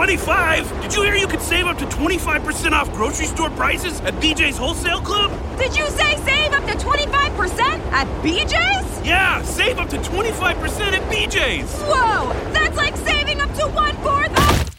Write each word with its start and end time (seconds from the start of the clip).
25? 0.00 0.80
Did 0.80 0.94
you 0.94 1.02
hear 1.02 1.14
you 1.14 1.26
could 1.26 1.42
save 1.42 1.66
up 1.66 1.76
to 1.76 1.84
25% 1.84 2.72
off 2.72 2.90
grocery 2.94 3.26
store 3.26 3.50
prices 3.50 4.00
at 4.00 4.14
BJ's 4.14 4.56
Wholesale 4.56 5.02
Club? 5.02 5.30
Did 5.58 5.76
you 5.76 5.86
say 5.90 6.16
save 6.24 6.54
up 6.54 6.64
to 6.64 6.72
25% 6.72 7.60
at 7.92 8.06
BJ's? 8.22 9.06
Yeah, 9.06 9.42
save 9.42 9.78
up 9.78 9.90
to 9.90 9.98
25% 9.98 10.94
at 10.94 11.02
BJ's. 11.12 11.70
Whoa, 11.82 12.32
that's 12.54 12.78
like 12.78 12.96
saving 12.96 13.42
up 13.42 13.52
to 13.56 13.66
one 13.66 13.94
fourth 13.96 14.32
of. 14.38 14.70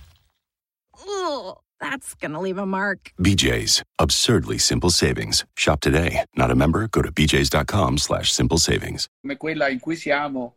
Ugh, 1.08 1.58
that's 1.80 2.16
gonna 2.16 2.42
leave 2.42 2.58
a 2.58 2.66
mark. 2.66 3.14
BJ's. 3.20 3.84
Absurdly 4.00 4.58
simple 4.58 4.90
savings. 4.90 5.46
Shop 5.56 5.80
today. 5.82 6.26
Not 6.36 6.50
a 6.50 6.56
member? 6.56 6.88
Go 6.88 7.04
to 7.04 7.12
bjs.com 7.12 8.00
slash 8.00 8.32
simple 8.32 8.58
savings. 8.58 9.08
Come 9.22 9.38
quella 9.38 9.70
in 9.70 9.80
cui 9.80 9.96
siamo, 9.98 10.56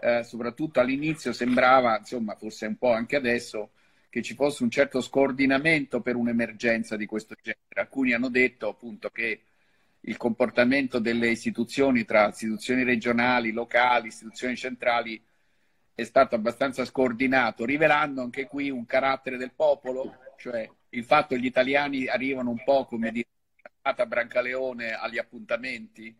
eh, 0.00 0.24
soprattutto 0.24 0.80
all'inizio, 0.80 1.34
sembrava, 1.34 1.98
insomma, 1.98 2.34
forse 2.36 2.64
un 2.64 2.78
po' 2.78 2.94
anche 2.94 3.14
adesso, 3.14 3.72
che 4.08 4.22
ci 4.22 4.34
fosse 4.34 4.62
un 4.62 4.70
certo 4.70 5.00
scordinamento 5.00 6.00
per 6.00 6.16
un'emergenza 6.16 6.96
di 6.96 7.06
questo 7.06 7.34
genere. 7.40 7.62
Alcuni 7.74 8.12
hanno 8.12 8.28
detto 8.28 8.68
appunto 8.68 9.10
che 9.10 9.42
il 10.00 10.16
comportamento 10.16 10.98
delle 10.98 11.28
istituzioni 11.28 12.04
tra 12.04 12.28
istituzioni 12.28 12.84
regionali, 12.84 13.52
locali, 13.52 14.08
istituzioni 14.08 14.56
centrali 14.56 15.22
è 15.94 16.04
stato 16.04 16.36
abbastanza 16.36 16.84
scordinato, 16.84 17.64
rivelando 17.64 18.22
anche 18.22 18.46
qui 18.46 18.70
un 18.70 18.86
carattere 18.86 19.36
del 19.36 19.52
popolo, 19.54 20.14
cioè 20.38 20.68
il 20.90 21.04
fatto 21.04 21.34
che 21.34 21.40
gli 21.40 21.46
italiani 21.46 22.06
arrivano 22.06 22.50
un 22.50 22.62
po' 22.62 22.86
come 22.86 23.10
dire 23.10 23.26
a 23.82 24.06
Brancaleone 24.06 24.92
agli 24.92 25.18
appuntamenti. 25.18 26.16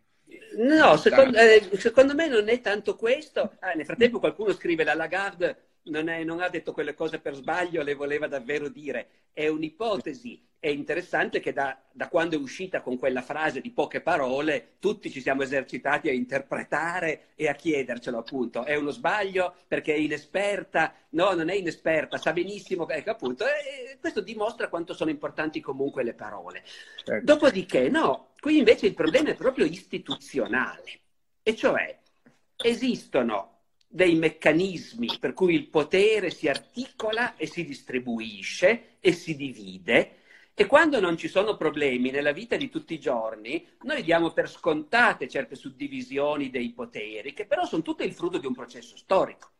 No, 0.57 0.97
secondo, 0.97 1.37
eh, 1.37 1.69
secondo, 1.77 2.13
me 2.13 2.27
non 2.27 2.49
è 2.49 2.61
tanto 2.61 2.95
questo. 2.95 3.55
Ah, 3.59 3.71
nel 3.71 3.85
frattempo 3.85 4.19
qualcuno 4.19 4.53
scrive 4.53 4.83
la 4.83 4.93
Lagarde 4.93 5.68
non, 5.89 6.07
è, 6.09 6.23
non 6.23 6.41
ha 6.41 6.49
detto 6.49 6.71
quelle 6.71 6.93
cose 6.93 7.19
per 7.19 7.35
sbaglio, 7.35 7.83
le 7.83 7.95
voleva 7.95 8.27
davvero 8.27 8.69
dire. 8.69 9.07
È 9.33 9.47
un'ipotesi 9.47 10.47
è 10.61 10.67
interessante 10.67 11.39
che 11.39 11.53
da, 11.53 11.79
da, 11.89 12.09
quando 12.09 12.35
è 12.35 12.39
uscita 12.39 12.81
con 12.81 12.97
quella 12.97 13.21
frase 13.21 13.61
di 13.61 13.71
poche 13.71 14.01
parole, 14.01 14.73
tutti 14.79 15.09
ci 15.09 15.21
siamo 15.21 15.41
esercitati 15.41 16.09
a 16.09 16.11
interpretare 16.11 17.27
e 17.35 17.47
a 17.47 17.53
chiedercelo, 17.53 18.17
appunto. 18.17 18.65
È 18.65 18.75
uno 18.75 18.91
sbaglio 18.91 19.55
perché 19.67 19.93
è 19.93 19.97
inesperta? 19.97 20.93
No, 21.11 21.31
non 21.31 21.47
è 21.47 21.53
inesperta, 21.53 22.17
sa 22.17 22.33
benissimo, 22.33 22.89
ecco, 22.89 23.11
appunto. 23.11 23.45
E 23.45 23.97
questo 24.01 24.19
dimostra 24.19 24.67
quanto 24.67 24.93
sono 24.93 25.09
importanti 25.09 25.61
comunque 25.61 26.03
le 26.03 26.13
parole. 26.13 26.63
Certo. 27.05 27.23
Dopodiché, 27.23 27.87
no, 27.87 28.31
qui 28.41 28.57
invece 28.57 28.85
il 28.85 28.93
problema 28.93 29.29
è 29.29 29.35
proprio 29.35 29.63
istituzionale, 29.63 30.99
e 31.41 31.55
cioè 31.55 31.97
esistono 32.57 33.58
dei 33.91 34.15
meccanismi 34.15 35.17
per 35.19 35.33
cui 35.33 35.55
il 35.55 35.67
potere 35.67 36.29
si 36.29 36.47
articola 36.47 37.35
e 37.35 37.47
si 37.47 37.65
distribuisce 37.65 38.97
e 38.99 39.11
si 39.11 39.35
divide 39.35 40.19
e 40.59 40.65
quando 40.65 40.99
non 40.99 41.15
ci 41.15 41.29
sono 41.29 41.55
problemi 41.55 42.11
nella 42.11 42.33
vita 42.33 42.57
di 42.57 42.67
tutti 42.67 42.93
i 42.93 42.99
giorni, 42.99 43.65
noi 43.83 44.03
diamo 44.03 44.31
per 44.31 44.49
scontate 44.49 45.29
certe 45.29 45.55
suddivisioni 45.55 46.49
dei 46.49 46.73
poteri, 46.73 47.31
che 47.31 47.45
però 47.45 47.63
sono 47.63 47.81
tutte 47.81 48.03
il 48.03 48.11
frutto 48.11 48.39
di 48.39 48.45
un 48.45 48.53
processo 48.53 48.97
storico. 48.97 49.51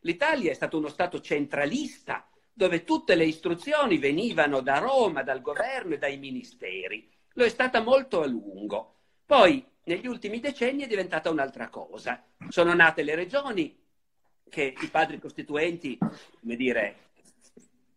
L'Italia 0.00 0.50
è 0.50 0.54
stato 0.54 0.78
uno 0.78 0.88
Stato 0.88 1.20
centralista, 1.20 2.26
dove 2.54 2.84
tutte 2.84 3.16
le 3.16 3.26
istruzioni 3.26 3.98
venivano 3.98 4.62
da 4.62 4.78
Roma, 4.78 5.22
dal 5.22 5.42
governo 5.42 5.92
e 5.92 5.98
dai 5.98 6.16
ministeri. 6.16 7.06
Lo 7.34 7.44
è 7.44 7.50
stata 7.50 7.82
molto 7.82 8.22
a 8.22 8.26
lungo. 8.26 8.94
Poi, 9.26 9.62
negli 9.86 10.06
ultimi 10.06 10.40
decenni, 10.40 10.82
è 10.82 10.86
diventata 10.86 11.30
un'altra 11.30 11.68
cosa. 11.68 12.22
Sono 12.48 12.74
nate 12.74 13.02
le 13.02 13.14
regioni, 13.14 13.76
che 14.48 14.74
i 14.80 14.88
padri 14.88 15.18
costituenti, 15.18 15.98
come 15.98 16.56
dire, 16.56 16.96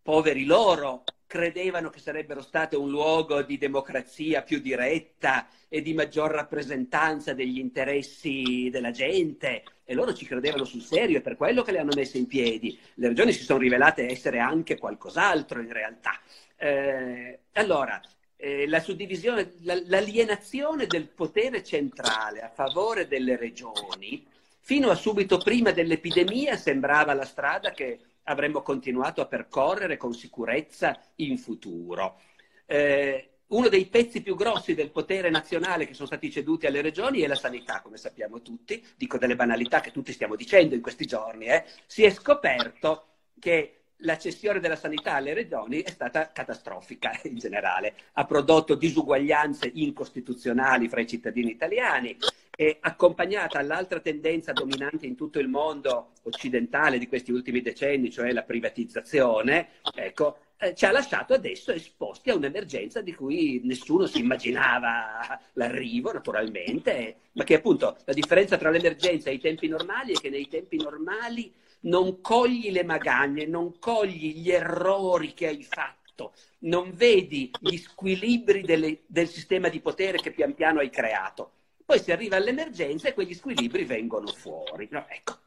poveri 0.02 0.46
loro, 0.46 1.04
credevano 1.26 1.90
che 1.90 2.00
sarebbero 2.00 2.41
state 2.41 2.75
un 2.75 2.90
luogo 2.90 3.44
di 3.44 3.59
democrazia 3.59 4.41
più 4.41 4.59
diretta 4.59 5.47
e 5.68 5.84
di 5.84 5.94
maggior 5.94 6.31
rappresentanza 6.31 7.34
degli 7.34 7.59
interessi 7.59 8.69
della 8.72 8.90
gente 8.90 9.63
e 9.84 9.94
loro 9.94 10.13
ci 10.13 10.25
credevano 10.25 10.66
sul 10.66 10.81
serio, 10.81 11.19
è 11.19 11.22
per 11.22 11.38
quello 11.38 11.62
che 11.62 11.72
le 11.72 11.80
hanno 11.80 11.94
messe 11.96 12.18
in 12.18 12.25
piedi. 12.25 12.78
Le 12.96 13.09
regioni 13.09 13.31
si 13.31 13.44
sono 13.44 13.59
rivelate 13.59 14.09
essere 14.09 14.40
anche 14.40 14.78
qualcos'altro 14.78 15.59
in 15.62 15.72
realtà. 15.72 16.19
Eh, 16.56 17.40
allora, 17.53 18.02
eh, 18.41 18.67
la 18.67 18.79
suddivisione, 18.79 19.55
la, 19.63 19.77
l'alienazione 19.85 20.88
del 20.88 21.09
potere 21.09 21.61
centrale 21.61 22.39
a 22.39 22.50
favore 22.50 23.05
delle 23.05 23.35
regioni, 23.35 24.25
fino 24.61 24.89
a 24.89 24.95
subito 24.95 25.39
prima 25.39 25.72
dell'epidemia 25.72 26.55
sembrava 26.55 27.13
la 27.13 27.25
strada 27.25 27.72
che 27.72 28.00
avremmo 28.23 28.61
continuato 28.61 29.19
a 29.19 29.25
percorrere 29.25 29.97
con 29.97 30.13
sicurezza 30.13 30.97
in 31.16 31.38
futuro. 31.38 32.22
Eh, 32.66 33.29
uno 33.47 33.67
dei 33.67 33.88
pezzi 33.88 34.22
più 34.22 34.35
grossi 34.35 34.73
del 34.73 34.91
potere 34.91 35.29
nazionale 35.29 35.85
che 35.85 35.94
sono 35.94 36.07
stati 36.07 36.31
ceduti 36.31 36.66
alle 36.66 36.81
regioni 36.81 37.21
è 37.21 37.27
la 37.27 37.35
sanità, 37.35 37.81
come 37.81 37.97
sappiamo 37.97 38.41
tutti, 38.41 38.85
dico 38.95 39.17
delle 39.17 39.35
banalità 39.35 39.81
che 39.81 39.91
tutti 39.91 40.13
stiamo 40.13 40.38
dicendo 40.38 40.75
in 40.75 40.81
questi 40.81 41.06
giorni, 41.06 41.47
eh. 41.47 41.66
si 41.88 42.03
è 42.03 42.09
scoperto 42.11 43.07
che 43.39 43.78
la 44.00 44.18
cessione 44.18 44.60
della 44.60 44.76
sanità 44.76 45.16
alle 45.16 45.34
regioni 45.34 45.82
è 45.82 45.90
stata 45.90 46.32
catastrofica 46.32 47.12
in 47.24 47.38
generale, 47.38 47.96
ha 48.14 48.26
prodotto 48.26 48.76
disuguaglianze 48.76 49.72
incostituzionali 49.74 50.88
fra 50.88 51.02
i 51.02 51.08
cittadini 51.08 51.52
italiani 51.52 52.16
e 52.56 52.78
accompagnata 52.82 53.58
all'altra 53.58 54.00
tendenza 54.00 54.52
dominante 54.52 55.06
in 55.06 55.16
tutto 55.16 55.40
il 55.40 55.48
mondo 55.48 56.12
occidentale 56.24 56.98
di 56.98 57.08
questi 57.08 57.32
ultimi 57.32 57.62
decenni, 57.62 58.12
cioè 58.12 58.32
la 58.32 58.44
privatizzazione, 58.44 59.70
ecco, 59.96 60.40
eh, 60.58 60.76
ci 60.76 60.86
ha 60.86 60.92
lasciato 60.92 61.34
adesso 61.34 61.72
esposti 61.72 62.30
a 62.30 62.36
un'emergenza 62.36 63.02
di 63.02 63.16
cui 63.16 63.62
nessuno 63.64 64.08
si 64.08 64.20
immaginava 64.20 65.40
l'arrivo, 65.54 66.12
naturalmente, 66.12 67.16
ma 67.31 67.46
che 67.46 67.56
appunto 67.56 67.96
la 68.04 68.14
differenza 68.14 68.58
tra 68.58 68.70
l'emergenza 68.70 69.30
e 69.30 69.36
i 69.36 69.40
tempi 69.40 69.70
normali 69.70 70.12
è 70.12 70.20
che 70.20 70.30
nei 70.30 70.50
tempi 70.50 70.76
normali 70.76 71.54
non 71.81 72.22
cogli 72.22 72.72
le 72.72 72.84
magagne, 72.84 73.45
non 73.45 73.79
cogli 73.79 74.35
gli 74.35 74.51
errori 74.51 75.34
che 75.34 75.47
hai 75.47 75.63
fatto, 75.63 76.34
non 76.59 76.94
vedi 76.94 77.51
gli 77.59 77.78
squilibri 77.78 78.62
delle, 78.62 79.03
del 79.07 79.28
sistema 79.28 79.69
di 79.69 79.79
potere 79.79 80.19
che 80.19 80.31
pian 80.31 80.53
piano 80.53 80.79
hai 80.79 80.89
creato 80.89 81.53
poi 81.89 82.00
si 82.00 82.12
arriva 82.12 82.35
all'emergenza 82.35 83.07
e 83.07 83.16
quegli 83.16 83.34
squilibri 83.34 83.84
vengono 83.84 84.28
fuori. 84.28 84.88
No, 84.91 85.07
ecco. 85.09 85.39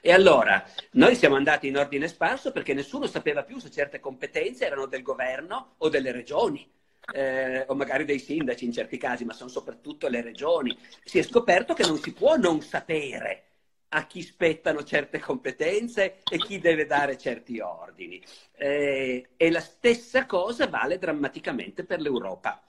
E 0.00 0.10
allora 0.12 0.64
noi 0.92 1.14
siamo 1.14 1.36
andati 1.36 1.68
in 1.68 1.76
ordine 1.76 2.08
sparso 2.08 2.52
perché 2.52 2.72
nessuno 2.72 3.06
sapeva 3.06 3.42
più 3.42 3.58
se 3.58 3.70
certe 3.70 4.00
competenze 4.00 4.64
erano 4.64 4.86
del 4.86 5.02
governo 5.02 5.74
o 5.76 5.90
delle 5.90 6.10
regioni. 6.10 6.66
Eh, 7.12 7.66
o 7.68 7.74
magari 7.74 8.06
dei 8.06 8.18
sindaci 8.18 8.64
in 8.64 8.72
certi 8.72 8.96
casi, 8.96 9.26
ma 9.26 9.34
sono 9.34 9.50
soprattutto 9.50 10.08
le 10.08 10.22
regioni. 10.22 10.74
Si 11.04 11.18
è 11.18 11.22
scoperto 11.22 11.74
che 11.74 11.84
non 11.84 11.98
si 11.98 12.14
può 12.14 12.36
non 12.36 12.62
sapere 12.62 13.47
a 13.90 14.06
chi 14.06 14.22
spettano 14.22 14.82
certe 14.84 15.18
competenze 15.18 16.18
e 16.30 16.38
chi 16.38 16.58
deve 16.58 16.86
dare 16.86 17.16
certi 17.16 17.58
ordini. 17.60 18.22
Eh, 18.56 19.30
e 19.36 19.50
la 19.50 19.60
stessa 19.60 20.26
cosa 20.26 20.66
vale 20.66 20.98
drammaticamente 20.98 21.84
per 21.84 22.00
l'Europa. 22.00 22.62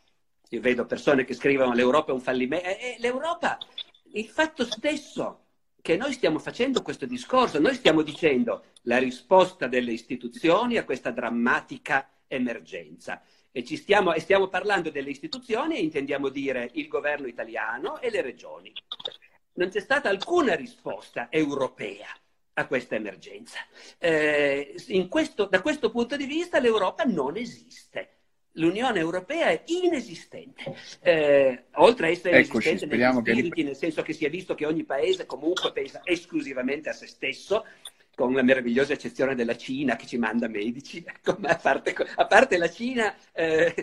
Io 0.50 0.62
vedo 0.62 0.85
persone 0.85 1.25
che 1.25 1.34
scrivono 1.34 1.74
l'Europa 1.74 2.12
è 2.12 2.13
un 2.13 2.22
fallimento. 2.22 2.68
E 2.68 2.96
l'Europa, 3.00 3.58
il 4.13 4.28
fatto 4.28 4.66
stesso 4.66 5.46
che 5.81 5.96
noi 5.96 6.13
stiamo 6.13 6.40
facendo 6.40 6.81
questo 6.81 7.06
discorso, 7.06 7.59
noi 7.59 7.75
stiamo 7.75 8.02
dicendo 8.02 8.63
la 8.84 8.97
risposta 8.97 9.68
delle 9.68 9.91
istituzioni 9.91 10.78
a 10.78 10.85
questa 10.85 11.12
drammatica 11.12 12.09
emergenza. 12.28 13.22
E, 13.52 13.66
stiamo, 13.66 14.13
e 14.13 14.19
stiamo 14.19 14.47
parlando 14.47 14.90
delle 14.90 15.09
istituzioni 15.09 15.75
e 15.75 15.81
intendiamo 15.81 16.29
dire 16.29 16.69
il 16.74 16.88
governo 16.88 17.28
italiano 17.28 18.00
e 18.00 18.09
le 18.09 18.22
regioni. 18.22 18.72
Non 19.59 19.68
c'è 19.68 19.81
stata 19.81 20.08
alcuna 20.08 20.56
risposta 20.56 21.28
europea 21.29 22.08
a 22.53 22.66
questa 22.66 22.96
emergenza. 22.96 23.59
Eh, 23.97 24.73
questo, 25.09 25.47
da 25.47 25.61
questo 25.61 25.91
punto 25.91 26.16
di 26.16 26.26
vista 26.26 26.59
l'Europa 26.59 27.03
non 27.03 27.35
esiste 27.35 28.20
l'Unione 28.53 29.00
Europea 29.00 29.47
è 29.47 29.64
inesistente, 29.66 30.76
eh, 31.02 31.66
oltre 31.73 32.08
a 32.08 32.09
essere 32.09 32.40
Eccoci, 32.40 32.70
inesistente 32.70 32.96
negli 32.96 33.20
spiriti, 33.20 33.50
che... 33.52 33.64
nel 33.64 33.76
senso 33.76 34.02
che 34.02 34.14
si 34.14 34.26
è 34.26 34.29
visto 34.29 34.56
che 34.56 34.66
ogni 34.66 34.84
paese 34.84 35.26
comunque 35.26 35.72
pensa 35.72 36.02
esclusivamente 36.03 36.90
a 36.90 36.94
se 36.94 37.08
stesso, 37.08 37.66
con 38.19 38.33
la 38.33 38.43
meravigliosa 38.43 38.91
eccezione 38.91 39.33
della 39.33 39.55
Cina 39.55 39.95
che 39.95 40.05
ci 40.05 40.17
manda 40.17 40.49
medici, 40.49 41.01
ecco, 41.07 41.37
ma 41.39 41.51
a 41.51 41.55
parte, 41.55 41.95
a 42.16 42.27
parte 42.27 42.57
la 42.57 42.69
Cina, 42.69 43.16
eh, 43.31 43.73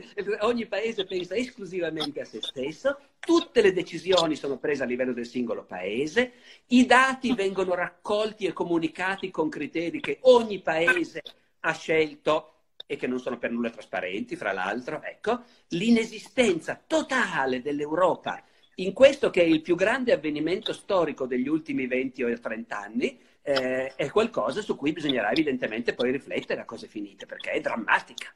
ogni 0.41 0.67
paese 0.67 1.07
pensa 1.07 1.35
esclusivamente 1.35 2.21
a 2.21 2.27
se 2.27 2.43
stesso, 2.43 2.99
tutte 3.19 3.63
le 3.63 3.73
decisioni 3.73 4.37
sono 4.37 4.59
prese 4.59 4.83
a 4.83 4.87
livello 4.87 5.15
del 5.15 5.25
singolo 5.25 5.65
paese, 5.65 6.33
i 6.67 6.85
dati 6.85 7.33
vengono 7.33 7.75
raccolti 7.75 8.45
e 8.45 8.53
comunicati 8.53 9.31
con 9.31 9.49
criteri 9.49 10.01
che 10.01 10.19
ogni 10.23 10.61
paese 10.61 11.23
ha 11.61 11.73
scelto 11.73 12.53
e 12.85 12.97
che 12.97 13.07
non 13.07 13.19
sono 13.19 13.39
per 13.39 13.51
nulla 13.51 13.71
trasparenti, 13.71 14.37
fra 14.37 14.53
l'altro, 14.53 15.01
ecco, 15.03 15.45
l'inesistenza 15.69 16.79
totale 16.87 17.63
dell'Europa 17.63 18.45
in 18.79 18.93
questo 18.93 19.31
che 19.31 19.41
è 19.41 19.47
il 19.47 19.63
più 19.63 19.75
grande 19.77 20.13
avvenimento 20.13 20.75
storico 20.75 21.25
degli 21.25 21.49
ultimi 21.49 21.87
20 21.87 22.23
o 22.25 22.39
30 22.39 22.79
anni, 22.79 23.19
eh, 23.47 23.95
è 23.95 24.11
qualcosa 24.11 24.61
su 24.61 24.75
cui 24.75 24.93
bisognerà 24.93 25.31
evidentemente 25.31 25.95
poi 25.95 26.11
riflettere 26.11 26.63
a 26.63 26.65
cose 26.65 26.89
finite, 26.89 27.27
perché 27.27 27.53
è 27.53 27.61
drammatica. 27.61 28.35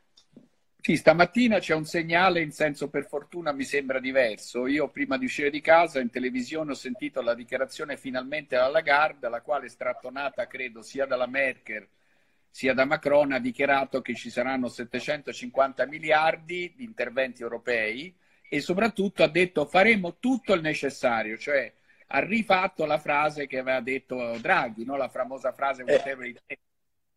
Sì, 0.81 0.97
stamattina 0.97 1.59
c'è 1.59 1.75
un 1.75 1.85
segnale 1.85 2.41
in 2.41 2.53
senso 2.53 2.89
per 2.89 3.07
fortuna 3.07 3.53
mi 3.53 3.65
sembra 3.65 3.99
diverso. 3.99 4.69
Io 4.69 4.89
prima 4.89 5.19
di 5.19 5.25
uscire 5.25 5.51
di 5.51 5.61
casa 5.61 5.99
in 5.99 6.11
televisione 6.11 6.71
ho 6.71 6.75
sentito 6.75 7.21
la 7.21 7.35
dichiarazione 7.35 7.97
finalmente 7.97 8.55
alla 8.55 8.71
Lagarde, 8.71 9.29
la 9.29 9.43
quale 9.43 9.69
strattonata 9.69 10.47
credo 10.47 10.81
sia 10.81 11.07
dalla 11.07 11.27
Merkel 11.27 11.87
sia 12.51 12.75
da 12.75 12.85
Macron 12.85 13.33
ha 13.33 13.39
dichiarato 13.39 14.01
che 14.03 14.15
ci 14.15 14.29
saranno 14.29 14.69
750 14.69 15.87
miliardi 15.87 16.73
di 16.77 16.85
interventi 16.85 17.43
europei 17.43 18.15
e 18.49 18.61
soprattutto 18.61 19.23
ha 19.23 19.29
detto 19.29 19.67
faremo 19.67 20.19
tutto 20.19 20.53
il 20.55 20.61
necessario, 20.61 21.39
cioè 21.39 21.73
ha 22.12 22.19
rifatto 22.21 22.87
la 22.87 22.99
frase 22.99 23.47
che 23.47 23.59
aveva 23.59 23.81
detto 23.81 24.37
Draghi, 24.41 24.85
no? 24.85 24.97
la 24.97 25.09
famosa 25.09 25.53
frase 25.53 25.85
eh. 25.85 26.61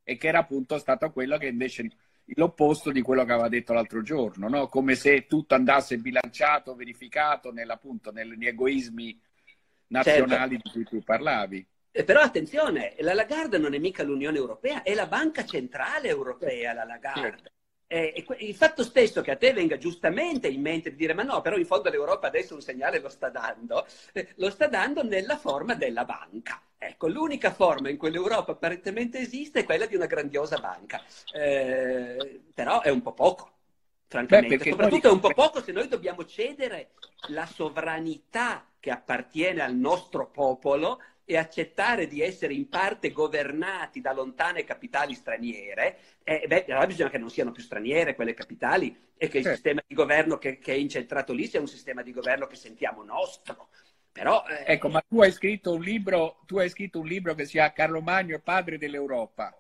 e 0.04 0.18
che 0.18 0.28
era 0.28 0.40
appunto 0.40 0.78
stata 0.78 1.10
quella 1.10 1.38
che 1.38 1.48
invece 1.48 1.90
l'opposto 2.36 2.92
di 2.92 3.02
quello 3.02 3.26
che 3.26 3.32
aveva 3.32 3.50
detto 3.50 3.74
l'altro 3.74 4.04
giorno, 4.04 4.48
no? 4.48 4.68
come 4.68 4.94
se 4.94 5.26
tutto 5.26 5.56
andasse 5.56 5.98
bilanciato, 5.98 6.76
verificato 6.76 7.52
appunto, 7.68 8.12
negli 8.12 8.46
egoismi 8.46 9.20
nazionali 9.88 10.60
certo. 10.62 10.70
di 10.70 10.72
cui 10.72 10.84
tu 10.84 11.04
parlavi. 11.04 11.68
Però 11.92 12.22
attenzione, 12.22 12.96
la 13.00 13.14
Lagarde 13.14 13.58
non 13.58 13.74
è 13.74 13.80
mica 13.80 14.04
l'Unione 14.04 14.38
Europea, 14.38 14.84
è 14.84 14.94
la 14.94 15.08
Banca 15.08 15.44
Centrale 15.44 16.08
Europea 16.08 16.74
la 16.74 16.84
Lagarde. 16.84 17.52
Eh, 17.88 18.26
il 18.40 18.56
fatto 18.56 18.84
stesso 18.84 19.22
che 19.22 19.32
a 19.32 19.36
te 19.36 19.54
venga 19.54 19.78
giustamente 19.78 20.48
in 20.48 20.62
mente 20.62 20.90
di 20.90 20.96
dire 20.96 21.14
ma 21.14 21.24
no, 21.24 21.42
però 21.42 21.58
in 21.58 21.66
fondo 21.66 21.90
l'Europa 21.90 22.28
adesso 22.28 22.56
un 22.56 22.62
segnale 22.62 23.00
lo 23.00 23.10
sta 23.10 23.30
dando, 23.30 23.86
eh, 24.14 24.34
lo 24.38 24.50
sta 24.50 24.68
dando 24.68 25.04
nella 25.04 25.38
forma 25.38 25.76
della 25.76 26.06
banca. 26.06 26.62
Ecco, 26.78 27.08
l'unica 27.08 27.52
forma 27.52 27.90
in 27.90 27.98
cui 27.98 28.12
l'Europa 28.12 28.54
apparentemente 28.54 29.20
esiste 29.20 29.60
è 29.62 29.64
quella 29.64 29.86
di 29.86 29.96
una 29.96 30.06
grandiosa 30.06 30.58
banca, 30.58 31.02
eh, 31.34 32.42
però 32.54 32.82
è 32.82 32.90
un 32.90 33.02
po' 33.02 33.14
poco. 33.14 33.52
Francamente, 34.08 34.58
Beh, 34.58 34.70
soprattutto 34.70 35.02
poi... 35.02 35.10
è 35.10 35.14
un 35.14 35.20
po' 35.20 35.34
poco 35.34 35.62
se 35.62 35.72
noi 35.72 35.88
dobbiamo 35.88 36.26
cedere 36.26 36.92
la 37.30 37.46
sovranità 37.46 38.68
che 38.80 38.92
appartiene 38.92 39.62
al 39.62 39.76
nostro 39.76 40.30
popolo 40.30 41.00
e 41.26 41.38
accettare 41.38 42.08
di 42.08 42.22
essere 42.22 42.54
in 42.54 42.68
parte 42.68 43.12
governati 43.12 44.02
da 44.02 44.14
lontane 44.14 44.64
capitali 44.64 45.14
straniere, 45.14 45.98
eh, 46.24 46.46
beh, 46.48 46.66
allora 46.70 46.88
bisogna 46.88 47.10
che 47.10 47.18
non 47.18 47.30
siano 47.30 47.52
più 47.52 47.64
straniere 47.64 48.16
quelle 48.16 48.34
capitali 48.34 48.96
e 49.16 49.28
che 49.28 49.38
il 49.38 49.44
certo. 49.44 49.58
sistema 49.58 49.84
di 49.86 49.96
governo 49.96 50.38
che, 50.38 50.60
che, 50.60 50.74
è 50.74 50.76
incentrato 50.76 51.34
lì 51.34 51.48
sia 51.48 51.60
un 51.60 51.68
sistema 51.68 52.02
di 52.02 52.12
governo 52.12 52.46
che 52.48 52.56
sentiamo 52.56 53.04
nostro. 53.04 53.70
Però, 54.12 54.44
eh... 54.48 54.74
Ecco, 54.74 54.90
ma 54.90 55.02
tu 55.08 55.22
hai 55.22 55.32
scritto 55.32 55.74
un 55.74 55.82
libro, 55.82 56.42
tu 56.46 56.58
hai 56.58 56.70
scritto 56.70 57.00
un 57.00 57.08
libro 57.08 57.34
che 57.34 57.46
si 57.46 57.54
chiama 57.54 57.72
Carlo 57.72 58.02
Magno, 58.02 58.40
padre 58.40 58.78
dell'Europa. 58.78 59.58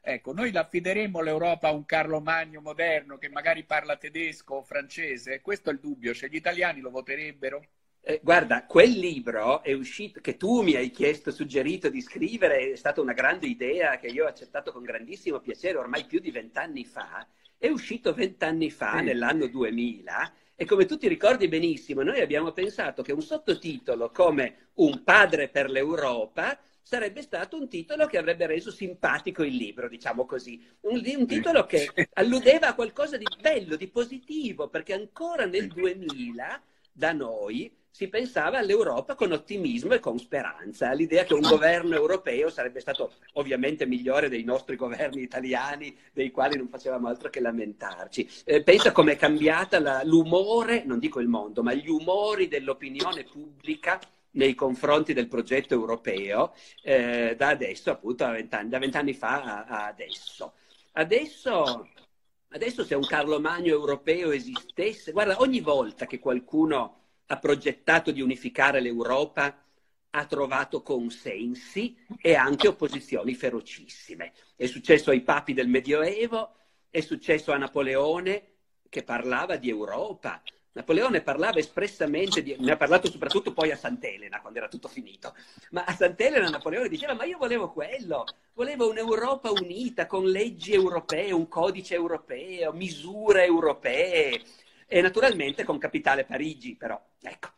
Ecco, 0.00 0.34
noi 0.34 0.52
l'affideremo 0.52 1.22
l'Europa 1.22 1.68
a 1.68 1.72
un 1.72 1.86
Carlo 1.86 2.20
Magno 2.20 2.60
moderno 2.60 3.16
che 3.16 3.30
magari 3.30 3.64
parla 3.64 3.96
tedesco 3.96 4.56
o 4.56 4.62
francese? 4.62 5.40
Questo 5.40 5.70
è 5.70 5.72
il 5.72 5.80
dubbio, 5.80 6.12
cioè 6.12 6.28
gli 6.28 6.36
italiani 6.36 6.80
lo 6.80 6.90
voterebbero? 6.90 7.64
Eh, 8.06 8.20
guarda, 8.22 8.66
quel 8.66 8.90
libro 8.90 9.62
è 9.62 9.72
uscito, 9.72 10.20
che 10.20 10.36
tu 10.36 10.60
mi 10.60 10.74
hai 10.74 10.90
chiesto, 10.90 11.30
suggerito 11.30 11.88
di 11.88 12.02
scrivere, 12.02 12.72
è 12.72 12.76
stata 12.76 13.00
una 13.00 13.14
grande 13.14 13.46
idea 13.46 13.96
che 13.96 14.08
io 14.08 14.26
ho 14.26 14.28
accettato 14.28 14.72
con 14.72 14.82
grandissimo 14.82 15.40
piacere 15.40 15.78
ormai 15.78 16.04
più 16.04 16.20
di 16.20 16.30
vent'anni 16.30 16.84
fa. 16.84 17.26
È 17.56 17.66
uscito 17.68 18.12
vent'anni 18.12 18.70
fa, 18.70 18.98
sì. 18.98 19.04
nell'anno 19.04 19.46
2000, 19.46 20.34
e 20.54 20.66
come 20.66 20.84
tu 20.84 20.98
ti 20.98 21.08
ricordi 21.08 21.48
benissimo, 21.48 22.02
noi 22.02 22.20
abbiamo 22.20 22.52
pensato 22.52 23.02
che 23.02 23.12
un 23.12 23.22
sottotitolo 23.22 24.10
come 24.10 24.68
Un 24.74 25.02
padre 25.02 25.48
per 25.48 25.70
l'Europa 25.70 26.58
sarebbe 26.82 27.22
stato 27.22 27.56
un 27.56 27.70
titolo 27.70 28.04
che 28.04 28.18
avrebbe 28.18 28.46
reso 28.46 28.70
simpatico 28.70 29.42
il 29.42 29.56
libro, 29.56 29.88
diciamo 29.88 30.26
così. 30.26 30.62
Un, 30.80 31.00
un 31.16 31.26
titolo 31.26 31.64
che 31.64 31.90
alludeva 32.12 32.68
a 32.68 32.74
qualcosa 32.74 33.16
di 33.16 33.24
bello, 33.40 33.76
di 33.76 33.88
positivo, 33.88 34.68
perché 34.68 34.92
ancora 34.92 35.46
nel 35.46 35.68
2000 35.68 36.62
da 36.92 37.12
noi 37.12 37.82
si 37.94 38.08
pensava 38.08 38.58
all'Europa 38.58 39.14
con 39.14 39.30
ottimismo 39.30 39.94
e 39.94 40.00
con 40.00 40.18
speranza, 40.18 40.88
all'idea 40.88 41.22
che 41.22 41.34
un 41.34 41.42
governo 41.42 41.94
europeo 41.94 42.50
sarebbe 42.50 42.80
stato 42.80 43.12
ovviamente 43.34 43.86
migliore 43.86 44.28
dei 44.28 44.42
nostri 44.42 44.74
governi 44.74 45.22
italiani, 45.22 45.96
dei 46.12 46.32
quali 46.32 46.56
non 46.56 46.68
facevamo 46.68 47.06
altro 47.06 47.30
che 47.30 47.38
lamentarci. 47.38 48.28
Eh, 48.46 48.64
pensa 48.64 48.90
com'è 48.90 49.14
cambiata 49.14 49.78
la, 49.78 50.02
l'umore, 50.02 50.82
non 50.84 50.98
dico 50.98 51.20
il 51.20 51.28
mondo, 51.28 51.62
ma 51.62 51.72
gli 51.72 51.88
umori 51.88 52.48
dell'opinione 52.48 53.22
pubblica 53.22 54.00
nei 54.32 54.56
confronti 54.56 55.12
del 55.12 55.28
progetto 55.28 55.74
europeo 55.74 56.52
eh, 56.82 57.36
da 57.38 57.46
adesso, 57.46 57.92
appunto, 57.92 58.28
vent'anni, 58.28 58.70
da 58.70 58.80
vent'anni 58.80 59.14
fa 59.14 59.40
a, 59.40 59.64
a 59.66 59.86
adesso. 59.86 60.54
Adesso 60.94 61.90
Adesso 62.54 62.84
se 62.84 62.94
un 62.94 63.04
Carlo 63.04 63.40
Magno 63.40 63.72
europeo 63.72 64.30
esistesse, 64.30 65.10
guarda, 65.10 65.40
ogni 65.40 65.58
volta 65.58 66.06
che 66.06 66.20
qualcuno 66.20 67.03
ha 67.26 67.38
progettato 67.38 68.10
di 68.10 68.20
unificare 68.20 68.80
l'Europa, 68.80 69.62
ha 70.10 70.26
trovato 70.26 70.82
consensi 70.82 71.96
e 72.20 72.34
anche 72.34 72.68
opposizioni 72.68 73.34
ferocissime. 73.34 74.32
È 74.54 74.66
successo 74.66 75.10
ai 75.10 75.22
papi 75.22 75.52
del 75.52 75.68
Medioevo, 75.68 76.54
è 76.88 77.00
successo 77.00 77.52
a 77.52 77.56
Napoleone 77.56 78.52
che 78.88 79.02
parlava 79.02 79.56
di 79.56 79.68
Europa. 79.68 80.40
Napoleone 80.74 81.20
parlava 81.20 81.58
espressamente, 81.58 82.42
di, 82.42 82.56
ne 82.58 82.72
ha 82.72 82.76
parlato 82.76 83.10
soprattutto 83.10 83.52
poi 83.52 83.70
a 83.70 83.76
Sant'Elena 83.76 84.40
quando 84.40 84.58
era 84.58 84.68
tutto 84.68 84.88
finito, 84.88 85.34
ma 85.70 85.84
a 85.84 85.94
Sant'Elena 85.94 86.48
Napoleone 86.48 86.88
diceva 86.88 87.14
ma 87.14 87.24
io 87.24 87.38
volevo 87.38 87.72
quello, 87.72 88.24
volevo 88.54 88.88
un'Europa 88.88 89.50
unita 89.50 90.06
con 90.06 90.24
leggi 90.26 90.72
europee, 90.72 91.32
un 91.32 91.48
codice 91.48 91.94
europeo, 91.94 92.72
misure 92.72 93.44
europee, 93.44 94.40
e 94.86 95.00
naturalmente 95.00 95.64
con 95.64 95.78
capitale 95.78 96.24
Parigi, 96.24 96.76
però. 96.76 97.00
Ecco. 97.22 97.48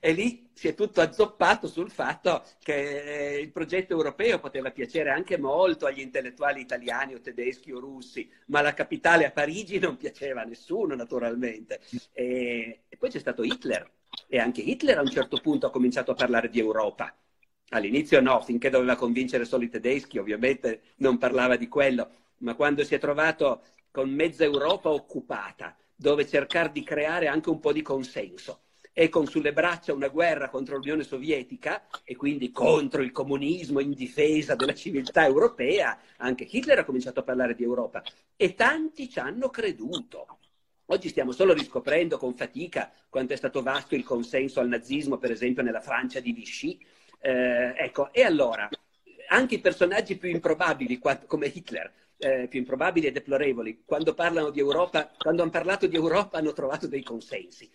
E 0.00 0.12
lì 0.12 0.50
si 0.52 0.66
è 0.66 0.74
tutto 0.74 1.00
azzoppato 1.00 1.68
sul 1.68 1.92
fatto 1.92 2.42
che 2.58 3.38
il 3.40 3.52
progetto 3.52 3.92
europeo 3.92 4.40
poteva 4.40 4.72
piacere 4.72 5.10
anche 5.10 5.38
molto 5.38 5.86
agli 5.86 6.00
intellettuali 6.00 6.60
italiani 6.60 7.14
o 7.14 7.20
tedeschi 7.20 7.70
o 7.70 7.78
russi, 7.78 8.28
ma 8.46 8.62
la 8.62 8.74
capitale 8.74 9.26
a 9.26 9.30
Parigi 9.30 9.78
non 9.78 9.96
piaceva 9.96 10.42
a 10.42 10.44
nessuno, 10.44 10.96
naturalmente. 10.96 11.80
E, 12.12 12.80
e 12.88 12.96
poi 12.96 13.10
c'è 13.10 13.20
stato 13.20 13.44
Hitler, 13.44 13.88
e 14.26 14.38
anche 14.40 14.60
Hitler 14.60 14.98
a 14.98 15.02
un 15.02 15.10
certo 15.10 15.38
punto 15.40 15.66
ha 15.66 15.70
cominciato 15.70 16.10
a 16.10 16.16
parlare 16.16 16.48
di 16.48 16.58
Europa. 16.58 17.14
All'inizio 17.68 18.20
no, 18.20 18.40
finché 18.40 18.70
doveva 18.70 18.96
convincere 18.96 19.44
solo 19.44 19.62
i 19.62 19.68
tedeschi, 19.68 20.18
ovviamente 20.18 20.80
non 20.96 21.16
parlava 21.16 21.54
di 21.54 21.68
quello, 21.68 22.10
ma 22.38 22.56
quando 22.56 22.82
si 22.82 22.96
è 22.96 22.98
trovato 22.98 23.62
con 23.92 24.10
mezza 24.10 24.42
Europa 24.42 24.88
occupata, 24.90 25.76
dove 26.00 26.26
cercare 26.26 26.72
di 26.72 26.82
creare 26.82 27.26
anche 27.26 27.50
un 27.50 27.60
po' 27.60 27.74
di 27.74 27.82
consenso 27.82 28.62
e 28.90 29.10
con 29.10 29.26
sulle 29.26 29.52
braccia 29.52 29.92
una 29.92 30.08
guerra 30.08 30.48
contro 30.48 30.76
l'Unione 30.76 31.02
Sovietica 31.02 31.86
e 32.04 32.16
quindi 32.16 32.50
contro 32.50 33.02
il 33.02 33.12
comunismo 33.12 33.80
in 33.80 33.92
difesa 33.92 34.54
della 34.54 34.72
civiltà 34.72 35.26
europea, 35.26 35.98
anche 36.16 36.48
Hitler 36.50 36.78
ha 36.78 36.84
cominciato 36.84 37.20
a 37.20 37.22
parlare 37.22 37.54
di 37.54 37.64
Europa 37.64 38.02
e 38.34 38.54
tanti 38.54 39.10
ci 39.10 39.18
hanno 39.18 39.50
creduto. 39.50 40.38
Oggi 40.86 41.10
stiamo 41.10 41.32
solo 41.32 41.52
riscoprendo 41.52 42.16
con 42.16 42.32
fatica 42.32 42.90
quanto 43.10 43.34
è 43.34 43.36
stato 43.36 43.60
vasto 43.60 43.94
il 43.94 44.02
consenso 44.02 44.60
al 44.60 44.68
nazismo, 44.68 45.18
per 45.18 45.30
esempio 45.30 45.62
nella 45.62 45.82
Francia 45.82 46.18
di 46.18 46.32
Vichy. 46.32 46.80
Eh, 47.20 47.74
ecco, 47.76 48.10
e 48.10 48.22
allora, 48.22 48.66
anche 49.28 49.56
i 49.56 49.60
personaggi 49.60 50.16
più 50.16 50.30
improbabili 50.30 50.98
come 51.26 51.46
Hitler 51.46 51.92
eh, 52.20 52.46
più 52.48 52.60
improbabili 52.60 53.06
e 53.06 53.12
deplorevoli. 53.12 53.82
Quando 53.84 54.14
parlano 54.14 54.50
di 54.50 54.60
Europa, 54.60 55.10
quando 55.18 55.42
hanno 55.42 55.50
parlato 55.50 55.86
di 55.86 55.96
Europa 55.96 56.38
hanno 56.38 56.52
trovato 56.52 56.86
dei 56.86 57.02
consensi. 57.02 57.68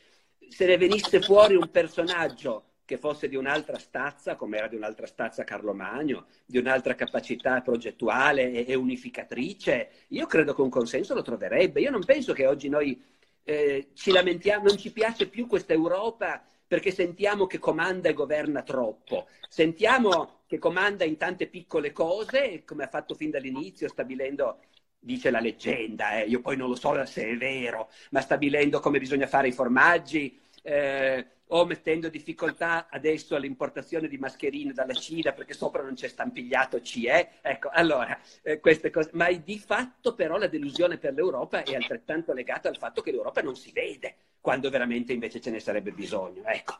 Se 0.48 0.66
ne 0.66 0.78
venisse 0.78 1.20
fuori 1.22 1.56
un 1.56 1.70
personaggio 1.72 2.74
che 2.86 2.98
fosse 3.00 3.28
di 3.28 3.36
un'altra 3.36 3.80
stazza, 3.80 4.36
come 4.36 4.58
era 4.58 4.68
di 4.68 4.75
un'altra 4.75 5.08
stazza 5.08 5.44
Carlo 5.44 5.74
Magno, 5.74 6.28
di 6.46 6.60
un'altra 6.60 6.94
capacità 6.94 7.62
progettuale 7.62 8.64
e, 8.66 8.75
unificatrice, 8.75 9.90
io 10.10 10.28
credo 10.28 10.54
che 10.54 10.62
un 10.62 10.70
consenso 10.70 11.16
lo 11.16 11.24
troverebbe. 11.24 11.82
Io 11.82 11.90
non 11.90 12.06
penso 12.06 12.34
che 12.34 12.46
oggi 12.46 12.70
noi 12.70 13.02
eh, 13.44 13.90
ci 13.94 14.12
lamentiamo, 14.12 14.66
non 14.66 14.78
ci 14.78 14.92
piace 14.92 15.28
più 15.28 15.48
questa 15.48 15.74
Europa 15.74 16.46
perché 16.68 16.92
sentiamo 16.92 17.48
che 17.48 17.58
comanda 17.58 18.10
e 18.10 18.14
governa 18.14 18.62
troppo. 18.62 19.28
Sentiamo 19.50 20.35
che 20.46 20.60
comanda 20.60 21.04
in 21.04 21.18
tante 21.18 21.48
piccole 21.48 21.92
cose, 21.92 22.64
come 22.66 22.84
ha 22.84 22.88
fatto 22.88 23.16
fin 23.16 23.30
dall'inizio, 23.30 23.88
stabilendo, 23.88 24.60
dice 25.00 25.30
la 25.30 25.40
leggenda, 25.40 26.20
eh, 26.20 26.25
io 26.25 26.42
poi 26.42 26.58
non 26.58 26.70
lo 26.70 26.75
so 26.75 27.06
se 27.06 27.28
è 27.28 27.38
vero, 27.38 27.90
ma 28.12 28.22
stabilendo 28.22 28.80
come 28.80 29.00
bisogna 29.00 29.28
fare 29.28 29.48
i 29.48 29.52
formaggi, 29.52 30.40
eh, 30.64 31.25
o 31.48 31.66
mettendo 31.66 32.10
difficoltà 32.10 32.88
adesso 32.90 33.36
all'importazione 33.36 34.08
di 34.08 34.18
mascherine 34.18 34.74
dalla 34.74 34.94
Cina 34.94 35.32
perché 35.32 35.54
sopra 35.54 35.84
non 35.84 35.94
c'è 35.94 36.08
stampigliato 36.08 36.82
CE. 36.82 37.34
Ecco, 37.42 37.70
allora, 37.72 38.18
eh, 38.42 38.60
queste 38.60 38.90
cose. 38.90 39.12
Ma 39.14 39.32
di 39.32 39.60
fatto 39.60 40.16
però 40.16 40.38
la 40.38 40.48
delusione 40.48 40.98
per 40.98 41.14
l'Europa 41.14 41.64
è 41.64 41.75
altrettanto 41.75 42.34
legata 42.34 42.70
al 42.70 42.78
fatto 42.78 43.02
che 43.02 43.12
l'Europa 43.12 43.42
non 43.42 43.56
si 43.56 43.72
vede 43.72 44.16
quando 44.42 44.70
veramente 44.70 45.14
invece 45.14 45.40
ce 45.40 45.52
ne 45.52 45.60
sarebbe 45.60 45.92
bisogno. 45.92 46.44
Ecco, 46.46 46.80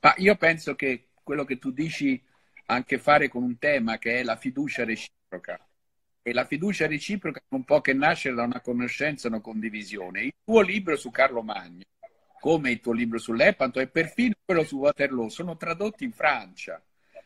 Ma 0.00 0.14
io 0.18 0.36
penso 0.36 0.74
che 0.76 1.08
quello 1.22 1.44
che 1.44 1.58
tu 1.58 1.70
dici 1.72 2.22
ha 2.70 2.76
a 2.76 2.84
che 2.84 2.98
fare 2.98 3.28
con 3.28 3.42
un 3.42 3.58
tema 3.58 3.98
che 3.98 4.20
è 4.20 4.22
la 4.22 4.36
fiducia 4.36 4.84
reciproca. 4.84 5.58
E 6.22 6.32
la 6.32 6.44
fiducia 6.44 6.86
reciproca 6.86 7.40
non 7.48 7.64
può 7.64 7.80
che 7.80 7.92
nascere 7.92 8.36
da 8.36 8.44
una 8.44 8.60
conoscenza 8.60 9.26
e 9.26 9.30
una 9.30 9.40
condivisione. 9.40 10.22
Il 10.22 10.34
tuo 10.44 10.60
libro 10.60 10.96
su 10.96 11.10
Carlo 11.10 11.42
Magno, 11.42 11.82
come 12.38 12.70
il 12.70 12.80
tuo 12.80 12.92
libro 12.92 13.18
sull'Epanto 13.18 13.80
e 13.80 13.88
perfino 13.88 14.34
quello 14.44 14.62
su 14.62 14.76
Waterloo, 14.76 15.28
sono 15.28 15.56
tradotti 15.56 16.04
in 16.04 16.12
Francia. 16.12 16.80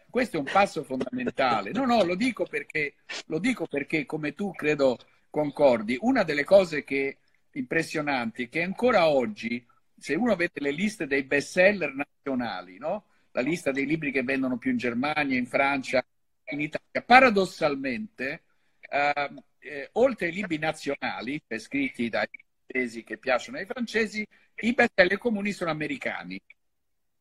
Questo 0.08 0.36
è 0.36 0.38
un 0.38 0.48
passo 0.50 0.82
fondamentale. 0.82 1.72
No, 1.72 1.84
no, 1.84 2.04
lo 2.04 2.14
dico 2.14 2.46
perché, 2.46 2.94
lo 3.26 3.38
dico 3.38 3.66
perché 3.66 4.06
come 4.06 4.32
tu 4.32 4.52
credo 4.52 4.96
concordi, 5.28 5.98
una 6.00 6.22
delle 6.22 6.44
cose 6.44 6.84
che 6.84 7.18
impressionanti 7.52 8.48
che 8.48 8.62
ancora 8.62 9.08
oggi, 9.08 9.64
se 9.98 10.14
uno 10.14 10.36
vede 10.36 10.60
le 10.60 10.70
liste 10.70 11.06
dei 11.06 11.24
bestseller 11.24 11.92
nazionali, 11.92 12.78
no? 12.78 13.06
La 13.34 13.40
lista 13.40 13.72
dei 13.72 13.84
libri 13.84 14.12
che 14.12 14.22
vendono 14.22 14.58
più 14.58 14.70
in 14.70 14.76
Germania, 14.76 15.36
in 15.36 15.46
Francia, 15.46 16.04
in 16.50 16.60
Italia, 16.60 17.02
paradossalmente, 17.04 18.44
eh, 18.80 19.34
eh, 19.58 19.88
oltre 19.92 20.26
ai 20.26 20.32
libri 20.32 20.58
nazionali, 20.58 21.42
cioè 21.46 21.58
scritti 21.58 22.08
dai 22.08 22.28
francesi 22.64 23.02
che 23.02 23.18
piacciono 23.18 23.58
ai 23.58 23.66
francesi, 23.66 24.24
i 24.56 24.72
bestseller 24.72 25.18
comuni 25.18 25.50
sono 25.50 25.70
americani. 25.70 26.40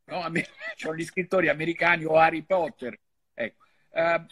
No? 0.05 0.32
Sono 0.75 0.93
gli 0.96 1.03
scrittori 1.03 1.50
americani 1.50 2.05
o 2.05 2.15
Harry 2.15 2.43
Potter. 2.43 2.96
Ecco. 3.34 3.63
Uh, 3.89 4.25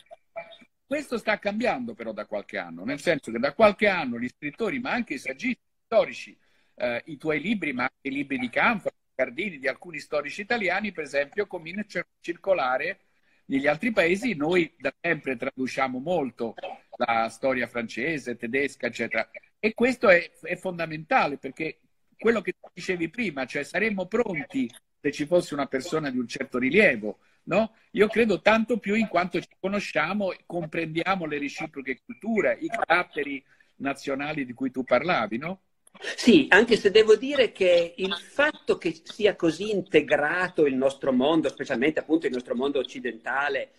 questo 0.85 1.17
sta 1.17 1.39
cambiando 1.39 1.95
però 1.95 2.11
da 2.11 2.25
qualche 2.25 2.59
anno, 2.59 2.83
nel 2.83 2.99
senso 2.99 3.31
che 3.31 3.39
da 3.39 3.53
qualche 3.53 3.87
anno 3.87 4.19
gli 4.19 4.27
scrittori, 4.27 4.79
ma 4.79 4.91
anche 4.91 5.15
i 5.15 5.19
saggisti 5.19 5.63
storici, 5.85 6.37
uh, 6.75 7.01
i 7.05 7.17
tuoi 7.17 7.39
libri, 7.41 7.73
ma 7.73 7.83
anche 7.83 8.07
i 8.07 8.11
libri 8.11 8.37
di 8.37 8.49
Canfa, 8.49 8.91
Cardini, 9.21 9.59
di 9.59 9.67
alcuni 9.67 9.99
storici 9.99 10.41
italiani, 10.41 10.91
per 10.91 11.03
esempio, 11.03 11.45
cominciano 11.45 12.05
a 12.09 12.17
circolare 12.19 13.01
negli 13.45 13.67
altri 13.67 13.91
paesi. 13.91 14.33
Noi 14.33 14.73
da 14.79 14.91
sempre 14.99 15.37
traduciamo 15.37 15.99
molto 15.99 16.55
la 16.97 17.29
storia 17.29 17.67
francese, 17.67 18.35
tedesca, 18.35 18.87
eccetera. 18.87 19.29
E 19.59 19.75
questo 19.75 20.09
è, 20.09 20.31
è 20.41 20.55
fondamentale 20.55 21.37
perché 21.37 21.81
quello 22.17 22.41
che 22.41 22.55
dicevi 22.73 23.09
prima, 23.09 23.45
cioè 23.45 23.63
saremmo 23.63 24.07
pronti 24.07 24.67
se 24.99 25.11
ci 25.11 25.27
fosse 25.27 25.53
una 25.53 25.67
persona 25.67 26.09
di 26.09 26.17
un 26.17 26.27
certo 26.27 26.57
rilievo, 26.57 27.19
no? 27.43 27.75
Io 27.91 28.07
credo 28.07 28.41
tanto 28.41 28.79
più 28.79 28.95
in 28.95 29.07
quanto 29.07 29.39
ci 29.39 29.49
conosciamo 29.59 30.31
e 30.31 30.39
comprendiamo 30.47 31.25
le 31.25 31.37
reciproche 31.37 32.01
culture, 32.03 32.57
i 32.59 32.67
caratteri 32.67 33.43
nazionali 33.77 34.45
di 34.45 34.53
cui 34.53 34.71
tu 34.71 34.83
parlavi, 34.83 35.37
no? 35.37 35.61
Sì, 35.99 36.47
anche 36.49 36.77
se 36.77 36.89
devo 36.91 37.15
dire 37.15 37.51
che 37.51 37.93
il 37.97 38.13
fatto 38.15 38.77
che 38.77 39.01
sia 39.03 39.35
così 39.35 39.71
integrato 39.71 40.65
il 40.65 40.75
nostro 40.75 41.11
mondo, 41.11 41.49
specialmente 41.49 41.99
appunto 41.99 42.25
il 42.27 42.33
nostro 42.33 42.55
mondo 42.55 42.79
occidentale, 42.79 43.71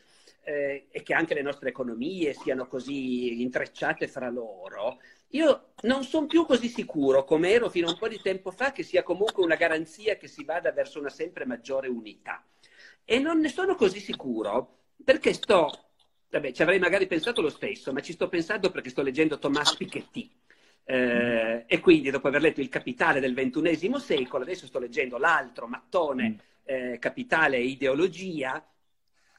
eh, 0.44 0.86
e 0.90 1.02
che 1.02 1.14
anche 1.14 1.34
le 1.34 1.42
nostre 1.42 1.68
economie 1.70 2.32
siano 2.34 2.66
così 2.66 3.40
intrecciate 3.42 4.08
fra 4.08 4.28
loro, 4.28 5.00
io 5.28 5.72
non 5.82 6.04
sono 6.04 6.26
più 6.26 6.44
così 6.44 6.68
sicuro 6.68 7.24
come 7.24 7.50
ero 7.50 7.70
fino 7.70 7.86
a 7.88 7.90
un 7.90 7.98
po' 7.98 8.08
di 8.08 8.20
tempo 8.20 8.50
fa 8.50 8.72
che 8.72 8.82
sia 8.82 9.02
comunque 9.02 9.42
una 9.42 9.56
garanzia 9.56 10.16
che 10.16 10.28
si 10.28 10.44
vada 10.44 10.72
verso 10.72 10.98
una 10.98 11.08
sempre 11.10 11.46
maggiore 11.46 11.88
unità. 11.88 12.44
E 13.04 13.18
non 13.18 13.40
ne 13.40 13.48
sono 13.48 13.74
così 13.74 14.00
sicuro 14.00 14.78
perché 15.02 15.32
sto, 15.32 15.70
vabbè, 16.30 16.52
ci 16.52 16.62
avrei 16.62 16.78
magari 16.78 17.06
pensato 17.06 17.40
lo 17.40 17.50
stesso, 17.50 17.92
ma 17.92 18.00
ci 18.00 18.12
sto 18.12 18.28
pensando 18.28 18.70
perché 18.70 18.90
sto 18.90 19.02
leggendo 19.02 19.38
Thomas 19.38 19.74
Piketty. 19.76 20.30
Eh, 20.84 21.31
e 21.72 21.80
quindi 21.80 22.10
dopo 22.10 22.28
aver 22.28 22.42
letto 22.42 22.60
Il 22.60 22.68
Capitale 22.68 23.18
del 23.18 23.32
XXI 23.32 23.98
secolo, 23.98 24.42
adesso 24.42 24.66
sto 24.66 24.78
leggendo 24.78 25.16
l'altro 25.16 25.66
mattone, 25.66 26.38
eh, 26.64 26.98
Capitale 26.98 27.56
e 27.56 27.64
Ideologia, 27.64 28.62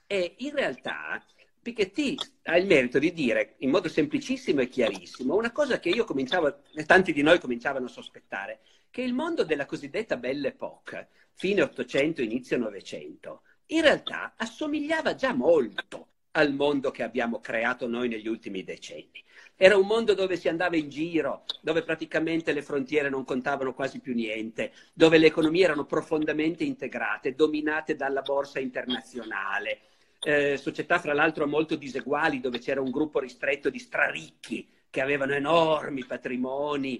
e 0.07 0.33
in 0.39 0.55
realtà 0.55 1.23
Piketty 1.61 2.17
ha 2.45 2.57
il 2.57 2.65
merito 2.65 2.97
di 2.97 3.13
dire 3.13 3.53
in 3.59 3.69
modo 3.69 3.87
semplicissimo 3.87 4.61
e 4.61 4.67
chiarissimo 4.67 5.35
una 5.35 5.51
cosa 5.51 5.79
che 5.79 5.89
io 5.89 6.05
cominciavo, 6.05 6.61
e 6.73 6.85
tanti 6.85 7.13
di 7.13 7.21
noi 7.21 7.37
cominciavano 7.39 7.85
a 7.85 7.89
sospettare, 7.89 8.61
che 8.89 9.03
il 9.03 9.13
mondo 9.13 9.43
della 9.43 9.67
cosiddetta 9.67 10.17
Belle 10.17 10.47
Époque, 10.47 11.09
fine 11.33 11.61
800, 11.61 12.23
inizio 12.23 12.57
900, 12.57 13.41
in 13.67 13.81
realtà 13.81 14.33
assomigliava 14.37 15.13
già 15.13 15.35
molto 15.35 16.07
al 16.31 16.51
mondo 16.55 16.89
che 16.89 17.03
abbiamo 17.03 17.39
creato 17.39 17.87
noi 17.87 18.07
negli 18.07 18.27
ultimi 18.27 18.63
decenni. 18.63 19.23
Era 19.55 19.77
un 19.77 19.85
mondo 19.85 20.13
dove 20.13 20.35
si 20.35 20.47
andava 20.47 20.75
in 20.75 20.89
giro, 20.89 21.43
dove 21.61 21.83
praticamente 21.83 22.53
le 22.53 22.61
frontiere 22.61 23.09
non 23.09 23.23
contavano 23.23 23.73
quasi 23.73 23.99
più 23.99 24.13
niente, 24.13 24.73
dove 24.93 25.17
le 25.17 25.27
economie 25.27 25.63
erano 25.63 25.85
profondamente 25.85 26.63
integrate, 26.63 27.35
dominate 27.35 27.95
dalla 27.95 28.21
borsa 28.21 28.59
internazionale, 28.59 29.81
eh, 30.23 30.57
società 30.57 30.99
fra 30.99 31.13
l'altro 31.13 31.47
molto 31.47 31.75
diseguali 31.75 32.39
dove 32.39 32.59
c'era 32.59 32.81
un 32.81 32.91
gruppo 32.91 33.19
ristretto 33.19 33.69
di 33.69 33.79
straricchi 33.79 34.67
che 34.89 35.01
avevano 35.01 35.33
enormi 35.33 36.05
patrimoni 36.05 36.99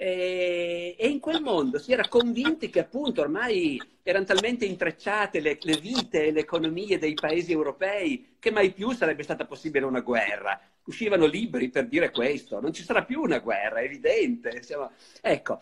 e, 0.00 0.94
e 0.96 1.08
in 1.08 1.18
quel 1.18 1.42
mondo 1.42 1.80
si 1.80 1.92
era 1.92 2.06
convinti 2.06 2.70
che 2.70 2.78
appunto 2.78 3.20
ormai 3.20 3.82
erano 4.04 4.26
talmente 4.26 4.64
intrecciate 4.64 5.40
le, 5.40 5.58
le 5.60 5.76
vite 5.76 6.26
e 6.26 6.30
le 6.30 6.38
economie 6.40 6.98
dei 6.98 7.14
paesi 7.14 7.50
europei 7.50 8.36
che 8.38 8.52
mai 8.52 8.70
più 8.70 8.92
sarebbe 8.92 9.24
stata 9.24 9.44
possibile 9.44 9.86
una 9.86 9.98
guerra. 9.98 10.60
Uscivano 10.84 11.26
libri 11.26 11.68
per 11.70 11.88
dire 11.88 12.12
questo, 12.12 12.60
non 12.60 12.72
ci 12.72 12.84
sarà 12.84 13.02
più 13.02 13.20
una 13.22 13.40
guerra, 13.40 13.80
è 13.80 13.84
evidente. 13.84 14.62
Siamo... 14.62 14.92
Ecco. 15.20 15.60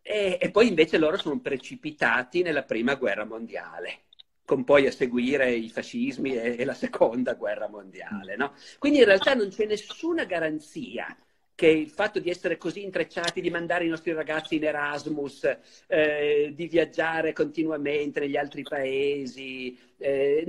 E, 0.00 0.38
e 0.40 0.50
poi 0.50 0.68
invece 0.68 0.96
loro 0.96 1.18
sono 1.18 1.38
precipitati 1.38 2.40
nella 2.40 2.62
prima 2.62 2.94
guerra 2.94 3.26
mondiale 3.26 4.04
con 4.46 4.64
poi 4.64 4.86
a 4.86 4.90
seguire 4.90 5.52
i 5.52 5.68
fascismi 5.68 6.34
e, 6.34 6.56
e 6.58 6.64
la 6.64 6.72
seconda 6.72 7.34
guerra 7.34 7.68
mondiale. 7.68 8.34
No? 8.34 8.54
Quindi 8.78 9.00
in 9.00 9.04
realtà 9.04 9.34
non 9.34 9.50
c'è 9.50 9.66
nessuna 9.66 10.24
garanzia 10.24 11.14
che 11.58 11.66
il 11.66 11.88
fatto 11.88 12.20
di 12.20 12.30
essere 12.30 12.56
così 12.56 12.84
intrecciati, 12.84 13.40
di 13.40 13.50
mandare 13.50 13.84
i 13.84 13.88
nostri 13.88 14.12
ragazzi 14.12 14.54
in 14.54 14.62
Erasmus, 14.62 15.58
eh, 15.88 16.52
di 16.54 16.68
viaggiare 16.68 17.32
continuamente 17.32 18.20
negli 18.20 18.36
altri 18.36 18.62
paesi, 18.62 19.76
eh, 19.98 20.44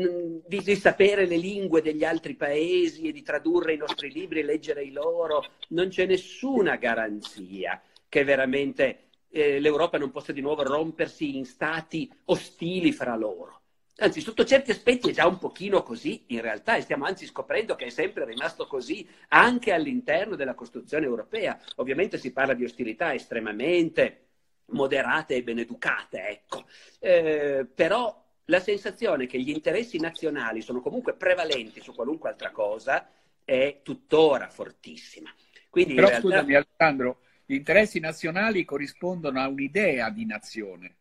di, 0.45 0.61
di, 0.61 0.75
sapere 0.75 1.25
le 1.25 1.37
lingue 1.37 1.81
degli 1.81 2.03
altri 2.03 2.35
paesi 2.35 3.07
e 3.07 3.11
di 3.11 3.23
tradurre 3.23 3.73
i 3.73 3.77
nostri 3.77 4.11
libri, 4.11 4.43
leggere 4.43 4.83
i 4.83 4.91
loro, 4.91 5.43
non 5.69 5.87
c'è 5.87 6.05
nessuna 6.05 6.75
garanzia 6.75 7.81
che 8.07 8.23
veramente 8.23 9.05
eh, 9.31 9.59
l'Europa 9.59 9.97
non 9.97 10.11
possa 10.11 10.31
di 10.31 10.41
nuovo 10.41 10.61
rompersi 10.61 11.37
in 11.37 11.45
stati 11.45 12.07
ostili 12.25 12.91
fra 12.91 13.15
loro. 13.15 13.58
Anzi, 14.01 14.21
sotto 14.21 14.45
certi 14.45 14.71
aspetti 14.71 15.09
è 15.09 15.13
già 15.13 15.27
un 15.27 15.37
pochino 15.37 15.83
così 15.83 16.23
in 16.27 16.41
realtà 16.41 16.75
e 16.75 16.81
stiamo 16.81 17.05
anzi 17.05 17.25
scoprendo 17.25 17.75
che 17.75 17.85
è 17.85 17.89
sempre 17.89 18.23
rimasto 18.25 18.65
così 18.65 19.07
anche 19.29 19.73
all'interno 19.73 20.35
della 20.35 20.53
costruzione 20.53 21.05
europea. 21.05 21.59
Ovviamente 21.75 22.17
si 22.17 22.31
parla 22.31 22.53
di 22.53 22.63
ostilità 22.63 23.13
estremamente 23.13 24.27
moderate 24.67 25.35
e 25.35 25.43
beneducate, 25.43 26.27
ecco. 26.29 26.65
Eh, 26.99 27.67
però 27.73 28.25
la 28.45 28.59
sensazione 28.59 29.27
che 29.27 29.39
gli 29.39 29.49
interessi 29.49 29.99
nazionali 29.99 30.61
sono 30.61 30.79
comunque 30.79 31.15
prevalenti 31.15 31.81
su 31.81 31.93
qualunque 31.93 32.29
altra 32.29 32.51
cosa 32.51 33.09
è 33.43 33.81
tuttora 33.83 34.49
fortissima. 34.49 35.33
Quindi 35.69 35.95
però 35.95 36.07
realtà... 36.07 36.27
scusami 36.27 36.55
Alessandro, 36.55 37.19
gli 37.45 37.55
interessi 37.55 37.99
nazionali 37.99 38.63
corrispondono 38.63 39.41
a 39.41 39.47
un'idea 39.47 40.09
di 40.09 40.25
nazione 40.25 40.98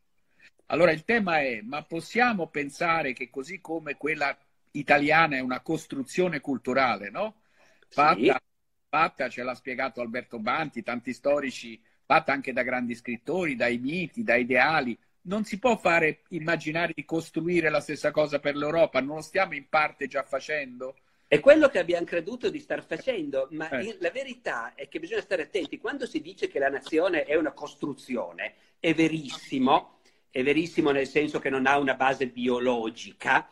allora 0.71 0.93
il 0.93 1.05
tema 1.05 1.41
è, 1.41 1.61
ma 1.63 1.83
possiamo 1.83 2.49
pensare 2.49 3.13
che 3.13 3.31
così 3.31 3.61
come 3.61 3.97
quella 3.97 4.37
italiana 4.73 5.37
è 5.37 5.41
una 5.41 5.61
costruzione 5.61 6.41
culturale, 6.41 7.11
no? 7.11 7.41
Fatta, 7.89 8.15
sì. 8.17 8.33
fatta 8.89 9.29
ce 9.29 9.43
l'ha 9.43 9.55
spiegato 9.55 10.01
Alberto 10.01 10.39
Banti, 10.39 10.83
tanti 10.83 11.13
storici, 11.13 11.81
fatta 12.05 12.33
anche 12.33 12.53
da 12.53 12.63
grandi 12.63 12.95
scrittori, 12.95 13.57
dai 13.57 13.79
miti, 13.79 14.23
da 14.23 14.37
ideali. 14.37 14.99
Non 15.23 15.45
si 15.45 15.59
può 15.59 15.77
fare 15.77 16.23
immaginare 16.29 16.93
di 16.95 17.05
costruire 17.05 17.71
la 17.71 17.81
stessa 17.81 18.11
cosa 18.11 18.39
per 18.39 18.57
l'Europa, 18.57 19.01
non 19.01 19.17
lo 19.17 19.23
stiamo 19.23 19.55
in 19.55 19.69
parte 19.69 20.07
già 20.07 20.23
facendo? 20.23 20.97
È 21.27 21.41
quello 21.41 21.69
che 21.69 21.79
abbiamo 21.79 22.07
creduto 22.07 22.49
di 22.49 22.59
star 22.59 22.83
facendo, 22.83 23.49
ma 23.51 23.69
eh. 23.69 23.97
la 24.01 24.11
verità 24.11 24.75
è 24.75 24.89
che 24.89 24.99
bisogna 24.99 25.21
stare 25.21 25.43
attenti. 25.43 25.77
Quando 25.77 26.07
si 26.07 26.23
dice 26.23 26.49
che 26.49 26.59
la 26.59 26.71
nazione 26.71 27.25
è 27.25 27.37
una 27.37 27.53
costruzione, 27.53 28.55
è 28.81 28.95
verissimo, 28.95 29.98
è 30.31 30.43
verissimo 30.43 30.91
nel 30.91 31.07
senso 31.07 31.39
che 31.39 31.51
non 31.51 31.67
ha 31.67 31.79
una 31.79 31.95
base 31.95 32.29
biologica, 32.29 33.49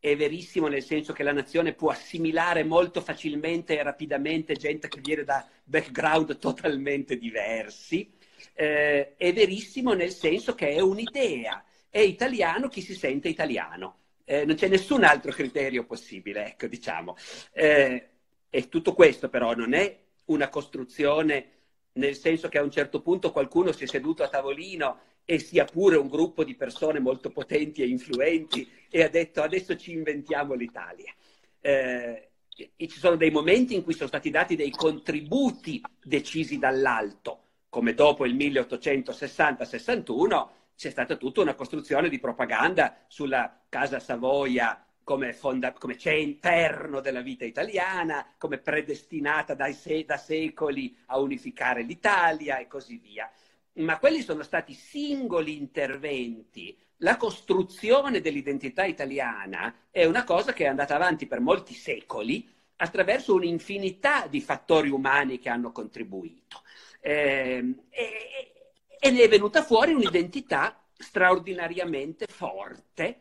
è 0.00 0.16
verissimo 0.16 0.68
nel 0.68 0.82
senso 0.82 1.12
che 1.12 1.22
la 1.22 1.32
nazione 1.32 1.72
può 1.72 1.90
assimilare 1.90 2.64
molto 2.64 3.00
facilmente 3.00 3.78
e 3.78 3.82
rapidamente 3.82 4.54
gente 4.54 4.88
che 4.88 5.00
viene 5.00 5.24
da 5.24 5.46
background 5.64 6.38
totalmente 6.38 7.18
diversi, 7.18 8.10
eh, 8.54 9.16
è 9.16 9.32
verissimo 9.32 9.92
nel 9.94 10.12
senso 10.12 10.54
che 10.54 10.70
è 10.70 10.80
un'idea, 10.80 11.64
è 11.88 12.00
italiano 12.00 12.68
chi 12.68 12.80
si 12.80 12.94
sente 12.94 13.28
italiano. 13.28 13.96
Eh, 14.24 14.44
non 14.44 14.56
c'è 14.56 14.68
nessun 14.68 15.04
altro 15.04 15.32
criterio 15.32 15.84
possibile, 15.84 16.48
ecco, 16.48 16.66
diciamo. 16.66 17.16
Eh, 17.52 18.08
e 18.50 18.68
tutto 18.68 18.92
questo 18.94 19.28
però 19.28 19.54
non 19.54 19.72
è 19.74 19.98
una 20.26 20.48
costruzione 20.48 21.52
nel 21.92 22.14
senso 22.14 22.48
che 22.48 22.58
a 22.58 22.62
un 22.62 22.70
certo 22.70 23.00
punto 23.00 23.32
qualcuno 23.32 23.72
si 23.72 23.84
è 23.84 23.86
seduto 23.86 24.22
a 24.22 24.28
tavolino 24.28 25.00
e 25.30 25.38
sia 25.38 25.66
pure 25.66 25.98
un 25.98 26.08
gruppo 26.08 26.42
di 26.42 26.54
persone 26.54 27.00
molto 27.00 27.28
potenti 27.28 27.82
e 27.82 27.86
influenti 27.86 28.66
e 28.88 29.02
ha 29.02 29.10
detto 29.10 29.42
adesso 29.42 29.76
ci 29.76 29.92
inventiamo 29.92 30.54
l'Italia. 30.54 31.12
Eh, 31.60 32.30
ci 32.54 32.98
sono 32.98 33.16
dei 33.16 33.30
momenti 33.30 33.74
in 33.74 33.84
cui 33.84 33.92
sono 33.92 34.08
stati 34.08 34.30
dati 34.30 34.56
dei 34.56 34.70
contributi 34.70 35.82
decisi 36.02 36.58
dall'alto, 36.58 37.42
come 37.68 37.92
dopo 37.92 38.24
il 38.24 38.34
1860-61 38.36 40.48
c'è 40.74 40.88
stata 40.88 41.16
tutta 41.16 41.42
una 41.42 41.54
costruzione 41.54 42.08
di 42.08 42.18
propaganda 42.18 42.96
sulla 43.06 43.64
Casa 43.68 44.00
Savoia 44.00 44.82
come, 45.04 45.34
fonda- 45.34 45.72
come 45.72 45.96
perno 46.40 47.00
della 47.00 47.20
vita 47.20 47.44
italiana, 47.44 48.26
come 48.38 48.56
predestinata 48.56 49.54
se- 49.74 50.06
da 50.06 50.16
secoli 50.16 50.96
a 51.06 51.18
unificare 51.18 51.82
l'Italia 51.82 52.56
e 52.56 52.66
così 52.66 52.96
via. 52.96 53.30
Ma 53.78 53.98
quelli 53.98 54.22
sono 54.22 54.42
stati 54.42 54.72
singoli 54.74 55.56
interventi. 55.56 56.76
La 56.98 57.16
costruzione 57.16 58.20
dell'identità 58.20 58.84
italiana 58.84 59.86
è 59.90 60.04
una 60.04 60.24
cosa 60.24 60.52
che 60.52 60.64
è 60.64 60.68
andata 60.68 60.94
avanti 60.94 61.26
per 61.26 61.40
molti 61.40 61.74
secoli 61.74 62.48
attraverso 62.76 63.34
un'infinità 63.34 64.26
di 64.26 64.40
fattori 64.40 64.88
umani 64.88 65.38
che 65.38 65.48
hanno 65.48 65.72
contribuito. 65.72 66.62
Eh, 67.00 67.74
e, 67.90 68.52
e 68.98 69.10
ne 69.10 69.22
è 69.22 69.28
venuta 69.28 69.62
fuori 69.62 69.92
un'identità 69.92 70.82
straordinariamente 70.96 72.26
forte 72.28 73.20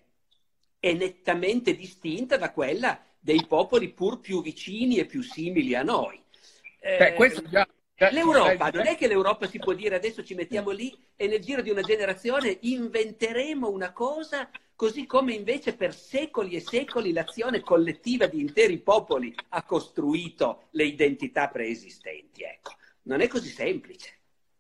è 0.80 0.94
nettamente 0.94 1.76
distinta 1.76 2.38
da 2.38 2.52
quella 2.52 3.00
dei 3.20 3.46
popoli 3.48 3.90
pur 3.90 4.20
più 4.20 4.42
vicini 4.42 4.98
e 4.98 5.06
più 5.06 5.22
simili 5.22 5.76
a 5.76 5.84
noi. 5.84 6.22
Eh, 6.80 7.16
Beh, 7.16 7.30
già, 7.30 7.42
già, 7.50 7.68
L'Europa, 8.12 8.70
non 8.70 8.86
è 8.86 8.96
che 8.96 9.08
l'Europa 9.08 9.48
si 9.48 9.58
può 9.58 9.74
dire 9.74 9.96
adesso 9.96 10.24
ci 10.24 10.36
mettiamo 10.36 10.70
lì 10.70 10.96
e 11.16 11.28
nel 11.28 11.42
giro 11.42 11.64
di 11.64 11.72
una 11.72 11.82
generazione 11.82 12.60
inventeremo 12.62 13.68
una 13.68 13.92
cosa, 13.92 14.52
così 14.76 15.08
come 15.08 15.34
invece 15.34 15.76
per 15.76 15.96
secoli 15.96 16.56
e 16.56 16.60
secoli 16.60 17.12
l'azione 17.12 17.62
collettiva 17.62 18.28
di 18.28 18.40
interi 18.40 18.78
popoli 18.78 19.34
ha 19.50 19.64
costruito 19.64 20.68
le 20.72 20.84
identità 20.84 21.48
preesistenti. 21.48 22.44
Ecco, 22.44 22.76
non 23.04 23.22
è 23.22 23.28
così 23.28 23.50
semplice. 23.50 24.20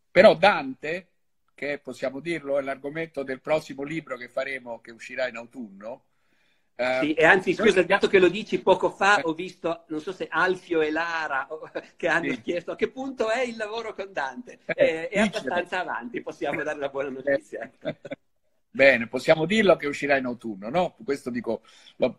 Però 0.09 0.35
Dante, 0.35 1.11
che 1.53 1.77
possiamo 1.77 2.19
dirlo, 2.19 2.57
è 2.57 2.63
l'argomento 2.63 3.21
del 3.21 3.39
prossimo 3.39 3.83
libro 3.83 4.17
che 4.17 4.29
faremo, 4.29 4.81
che 4.81 4.89
uscirà 4.89 5.27
in 5.27 5.35
autunno, 5.35 6.05
Uh, 6.77 6.99
sì, 7.01 7.13
e 7.13 7.25
anzi, 7.25 7.55
scusa, 7.55 7.81
dato 7.81 8.07
che 8.07 8.19
lo 8.19 8.29
dici 8.29 8.61
poco 8.61 8.91
fa, 8.91 9.21
ho 9.23 9.33
visto, 9.33 9.85
non 9.87 9.99
so 9.99 10.11
se 10.11 10.27
Alfio 10.29 10.81
e 10.81 10.91
Lara 10.91 11.47
che 11.97 12.07
hanno 12.07 12.33
sì. 12.33 12.41
chiesto 12.41 12.73
a 12.73 12.75
che 12.75 12.91
punto 12.91 13.31
è 13.31 13.41
il 13.41 13.57
lavoro 13.57 13.95
con 13.95 14.13
Dante. 14.13 14.59
Eh, 14.65 15.09
è 15.09 15.19
abbastanza 15.19 15.79
avanti, 15.79 16.21
possiamo 16.21 16.61
dare 16.61 16.77
la 16.77 16.89
buona 16.89 17.09
notizia. 17.09 17.71
Bene, 18.69 19.07
possiamo 19.07 19.47
dirlo 19.47 19.75
che 19.75 19.87
uscirà 19.87 20.17
in 20.17 20.25
autunno, 20.25 20.69
no? 20.69 20.95
Questo 21.03 21.31
dico, 21.31 21.63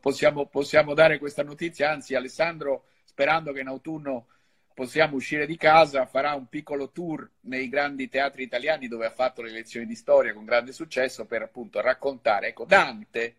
possiamo, 0.00 0.46
possiamo 0.46 0.92
dare 0.92 1.18
questa 1.18 1.44
notizia, 1.44 1.92
anzi 1.92 2.16
Alessandro, 2.16 2.86
sperando 3.04 3.52
che 3.52 3.60
in 3.60 3.68
autunno 3.68 4.26
possiamo 4.74 5.14
uscire 5.14 5.46
di 5.46 5.56
casa, 5.56 6.06
farà 6.06 6.34
un 6.34 6.48
piccolo 6.48 6.90
tour 6.90 7.30
nei 7.42 7.68
grandi 7.68 8.08
teatri 8.08 8.42
italiani 8.42 8.88
dove 8.88 9.06
ha 9.06 9.12
fatto 9.12 9.40
le 9.40 9.52
lezioni 9.52 9.86
di 9.86 9.94
storia 9.94 10.32
con 10.32 10.44
grande 10.44 10.72
successo 10.72 11.26
per 11.26 11.42
appunto 11.42 11.80
raccontare, 11.80 12.48
ecco, 12.48 12.64
Dante 12.64 13.36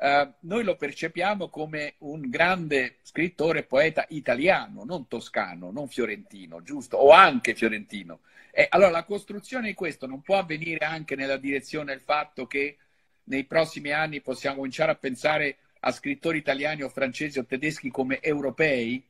Uh, 0.00 0.32
noi 0.40 0.62
lo 0.62 0.76
percepiamo 0.76 1.48
come 1.48 1.94
un 1.98 2.28
grande 2.30 2.98
scrittore 3.02 3.64
poeta 3.64 4.06
italiano, 4.10 4.84
non 4.84 5.08
toscano, 5.08 5.72
non 5.72 5.88
fiorentino, 5.88 6.62
giusto? 6.62 6.98
O 6.98 7.10
anche 7.10 7.54
fiorentino. 7.54 8.20
E 8.52 8.66
allora 8.70 8.90
la 8.90 9.04
costruzione 9.04 9.68
di 9.68 9.74
questo 9.74 10.06
non 10.06 10.22
può 10.22 10.38
avvenire 10.38 10.84
anche 10.84 11.16
nella 11.16 11.36
direzione 11.36 11.92
del 11.92 12.00
fatto 12.00 12.46
che 12.46 12.76
nei 13.24 13.44
prossimi 13.44 13.92
anni 13.92 14.20
possiamo 14.20 14.56
cominciare 14.56 14.92
a 14.92 14.96
pensare 14.96 15.56
a 15.80 15.92
scrittori 15.92 16.38
italiani 16.38 16.82
o 16.82 16.88
francesi 16.88 17.38
o 17.38 17.44
tedeschi 17.44 17.90
come 17.90 18.20
europei? 18.20 19.04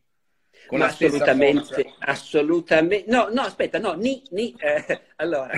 Con 0.66 0.82
assolutamente, 0.82 1.94
assolutamente. 2.00 3.10
No, 3.10 3.28
no, 3.30 3.42
aspetta, 3.42 3.78
no, 3.78 3.94
ni, 3.94 4.22
ni. 4.30 4.54
Eh, 4.58 5.00
allora, 5.16 5.50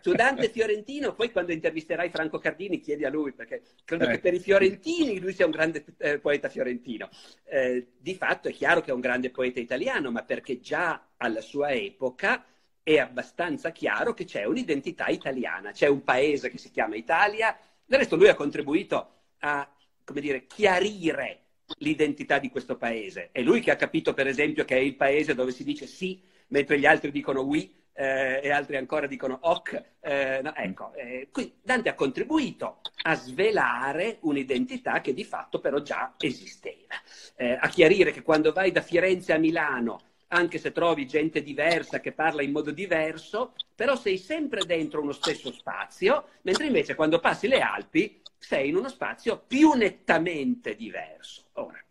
su 0.00 0.12
Dante 0.12 0.48
Fiorentino, 0.50 1.14
poi 1.14 1.30
quando 1.30 1.52
intervisterai 1.52 2.10
Franco 2.10 2.38
Cardini 2.38 2.80
chiedi 2.80 3.04
a 3.04 3.10
lui, 3.10 3.32
perché 3.32 3.62
credo 3.84 4.04
eh. 4.04 4.12
che 4.12 4.18
per 4.18 4.34
i 4.34 4.38
fiorentini 4.38 5.18
lui 5.18 5.32
sia 5.32 5.46
un 5.46 5.50
grande 5.50 5.84
eh, 5.98 6.18
poeta 6.18 6.48
fiorentino. 6.48 7.08
Eh, 7.44 7.92
di 7.98 8.14
fatto 8.14 8.48
è 8.48 8.52
chiaro 8.52 8.80
che 8.80 8.90
è 8.90 8.94
un 8.94 9.00
grande 9.00 9.30
poeta 9.30 9.60
italiano, 9.60 10.10
ma 10.10 10.22
perché 10.22 10.60
già 10.60 11.08
alla 11.16 11.40
sua 11.40 11.72
epoca 11.72 12.44
è 12.82 12.98
abbastanza 12.98 13.70
chiaro 13.70 14.14
che 14.14 14.24
c'è 14.24 14.44
un'identità 14.44 15.06
italiana, 15.06 15.72
c'è 15.72 15.86
un 15.86 16.02
paese 16.02 16.50
che 16.50 16.58
si 16.58 16.70
chiama 16.70 16.96
Italia, 16.96 17.56
del 17.84 17.98
resto 17.98 18.16
lui 18.16 18.28
ha 18.28 18.34
contribuito 18.34 19.14
a, 19.40 19.68
come 20.04 20.20
dire, 20.20 20.46
chiarire 20.46 21.42
l'identità 21.78 22.38
di 22.38 22.50
questo 22.50 22.76
paese. 22.76 23.28
È 23.32 23.42
lui 23.42 23.60
che 23.60 23.70
ha 23.70 23.76
capito, 23.76 24.14
per 24.14 24.26
esempio, 24.26 24.64
che 24.64 24.76
è 24.76 24.80
il 24.80 24.96
paese 24.96 25.34
dove 25.34 25.52
si 25.52 25.64
dice 25.64 25.86
sì, 25.86 26.20
mentre 26.48 26.78
gli 26.78 26.86
altri 26.86 27.10
dicono 27.10 27.40
oui, 27.40 27.72
eh, 28.00 28.40
e 28.42 28.50
altri 28.50 28.76
ancora 28.76 29.06
dicono 29.06 29.38
hoc. 29.42 29.82
Eh, 30.00 30.40
no, 30.42 30.54
ecco, 30.54 30.94
eh, 30.94 31.28
qui 31.30 31.52
Dante 31.62 31.90
ha 31.90 31.94
contribuito 31.94 32.80
a 33.02 33.14
svelare 33.14 34.16
un'identità 34.22 35.02
che 35.02 35.12
di 35.12 35.24
fatto 35.24 35.60
però 35.60 35.80
già 35.80 36.14
esisteva, 36.18 36.94
eh, 37.36 37.58
a 37.60 37.68
chiarire 37.68 38.10
che 38.10 38.22
quando 38.22 38.52
vai 38.52 38.72
da 38.72 38.80
Firenze 38.80 39.34
a 39.34 39.38
Milano 39.38 40.00
anche 40.32 40.58
se 40.58 40.70
trovi 40.70 41.08
gente 41.08 41.42
diversa 41.42 41.98
che 41.98 42.12
parla 42.12 42.42
in 42.42 42.52
modo 42.52 42.70
diverso, 42.70 43.54
però 43.74 43.96
sei 43.96 44.16
sempre 44.16 44.64
dentro 44.64 45.02
uno 45.02 45.10
stesso 45.10 45.52
spazio, 45.52 46.28
mentre 46.42 46.66
invece 46.66 46.94
quando 46.94 47.18
passi 47.18 47.48
le 47.48 47.60
Alpi 47.60 48.22
sei 48.38 48.68
in 48.68 48.76
uno 48.76 48.88
spazio 48.88 49.42
più 49.44 49.72
nettamente 49.72 50.76
diverso. 50.76 51.46
Ora, 51.54 51.82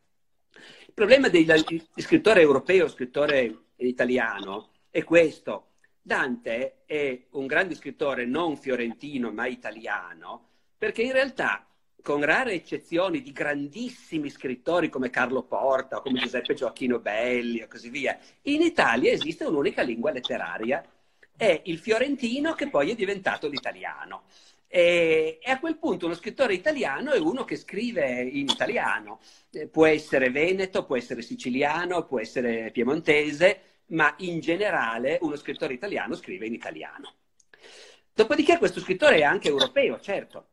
il 0.87 0.93
problema 0.93 1.27
degli 1.27 1.51
scrittore 1.97 2.39
europeo, 2.39 2.87
scrittore 2.87 3.65
italiano, 3.75 4.69
è 4.89 5.03
questo. 5.03 5.68
Dante 6.09 6.85
è 6.87 7.25
un 7.33 7.45
grande 7.45 7.75
scrittore 7.75 8.25
non 8.25 8.57
fiorentino 8.57 9.31
ma 9.31 9.45
italiano 9.45 10.47
perché 10.75 11.03
in 11.03 11.11
realtà 11.11 11.67
con 12.01 12.23
rare 12.23 12.53
eccezioni 12.53 13.21
di 13.21 13.31
grandissimi 13.31 14.31
scrittori 14.31 14.89
come 14.89 15.11
Carlo 15.11 15.43
Porta, 15.43 15.99
come 15.99 16.17
Giuseppe 16.19 16.55
Gioacchino 16.55 16.97
Belli 16.97 17.59
e 17.59 17.67
così 17.67 17.91
via, 17.91 18.17
in 18.43 18.63
Italia 18.63 19.11
esiste 19.11 19.43
un'unica 19.43 19.83
lingua 19.83 20.11
letteraria, 20.11 20.83
è 21.37 21.61
il 21.65 21.77
fiorentino 21.77 22.53
che 22.53 22.69
poi 22.69 22.89
è 22.89 22.95
diventato 22.95 23.47
l'italiano. 23.47 24.23
E, 24.67 25.37
e, 25.39 25.51
a 25.51 25.59
quel 25.59 25.77
punto 25.77 26.07
uno 26.07 26.15
scrittore 26.15 26.55
italiano 26.55 27.11
è 27.11 27.19
uno 27.19 27.43
che 27.43 27.55
scrive 27.55 28.21
in 28.21 28.47
italiano, 28.49 29.19
eh, 29.51 29.67
può 29.67 29.85
essere 29.85 30.31
veneto, 30.31 30.85
può 30.85 30.95
essere 30.95 31.21
siciliano, 31.21 32.05
può 32.05 32.19
essere 32.19 32.71
piemontese, 32.71 33.61
ma 33.89 34.13
in 34.19 34.39
generale 34.39 35.17
uno 35.21 35.35
scrittore 35.35 35.73
italiano 35.73 36.15
scrive 36.15 36.45
in 36.47 36.53
italiano. 36.53 37.13
Dopodiché 38.13 38.57
questo 38.57 38.79
scrittore 38.79 39.17
è 39.17 39.23
anche 39.23 39.47
europeo, 39.47 39.99
certo, 39.99 40.47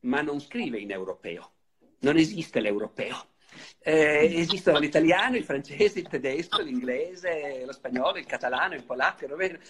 ma 0.00 0.22
non 0.22 0.40
scrive 0.40 0.78
in 0.78 0.90
europeo. 0.90 1.50
Non 2.00 2.16
esiste 2.16 2.60
l'europeo. 2.60 3.26
Eh, 3.80 4.30
esistono 4.38 4.78
l'italiano, 4.78 5.36
il 5.36 5.44
francese, 5.44 5.98
il 5.98 6.08
tedesco, 6.08 6.62
l'inglese, 6.62 7.64
lo 7.66 7.72
spagnolo, 7.72 8.18
il 8.18 8.24
catalano, 8.24 8.74
il 8.74 8.84
polacco. 8.84 9.26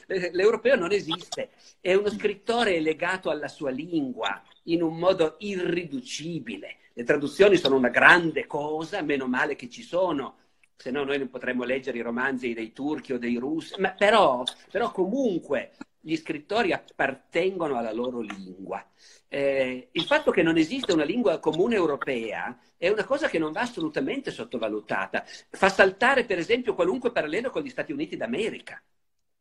L'europeo 0.07 0.77
non 0.77 0.93
esiste. 0.93 1.51
È 1.81 1.93
uno 1.95 2.11
scrittore 2.11 2.79
legato 2.81 3.29
alla 3.29 3.49
sua 3.49 3.71
lingua 3.71 4.41
in 4.65 4.83
un 4.83 4.97
modo 4.97 5.37
irriducibile. 5.41 6.77
Le 6.93 7.05
traduzioni 7.05 7.57
sono 7.57 7.77
una 7.77 7.89
grande 7.89 8.47
cosa, 8.47 9.03
meno 9.03 9.27
male 9.27 9.57
che 9.57 9.69
ci 9.69 9.83
sono, 9.83 10.37
se 10.77 10.91
no 10.91 11.05
noi 11.05 11.19
non 11.19 11.31
potremmo 11.31 11.65
leggere 11.65 11.99
i 11.99 12.03
romanzi 12.03 12.55
dei 12.55 12.73
turchi 12.73 13.13
o 13.13 13.19
dei 13.19 13.37
russi, 13.37 13.81
ma 13.81 13.93
però, 13.93 14.43
però 14.71 14.91
comunque 14.91 15.73
gli 16.05 16.17
scrittori 16.17 16.73
appartengono 16.73 17.77
alla 17.77 17.93
loro 17.93 18.21
lingua. 18.21 18.85
Eh, 19.29 19.89
il 19.93 20.05
fatto 20.05 20.33
che 20.33 20.43
non 20.43 20.57
esiste 20.57 20.93
una 20.93 21.05
lingua 21.05 21.39
comune 21.39 21.77
europea 21.77 22.59
è 22.77 22.89
una 22.89 23.05
cosa 23.05 23.29
che 23.29 23.39
non 23.39 23.53
va 23.53 23.61
assolutamente 23.61 24.33
sottovalutata. 24.33 25.25
Fa 25.51 25.69
saltare, 25.69 26.25
per 26.25 26.39
esempio, 26.39 26.75
qualunque 26.75 27.13
parallelo 27.13 27.51
con 27.51 27.63
gli 27.63 27.69
Stati 27.69 27.93
Uniti 27.93 28.17
d'America. 28.17 28.83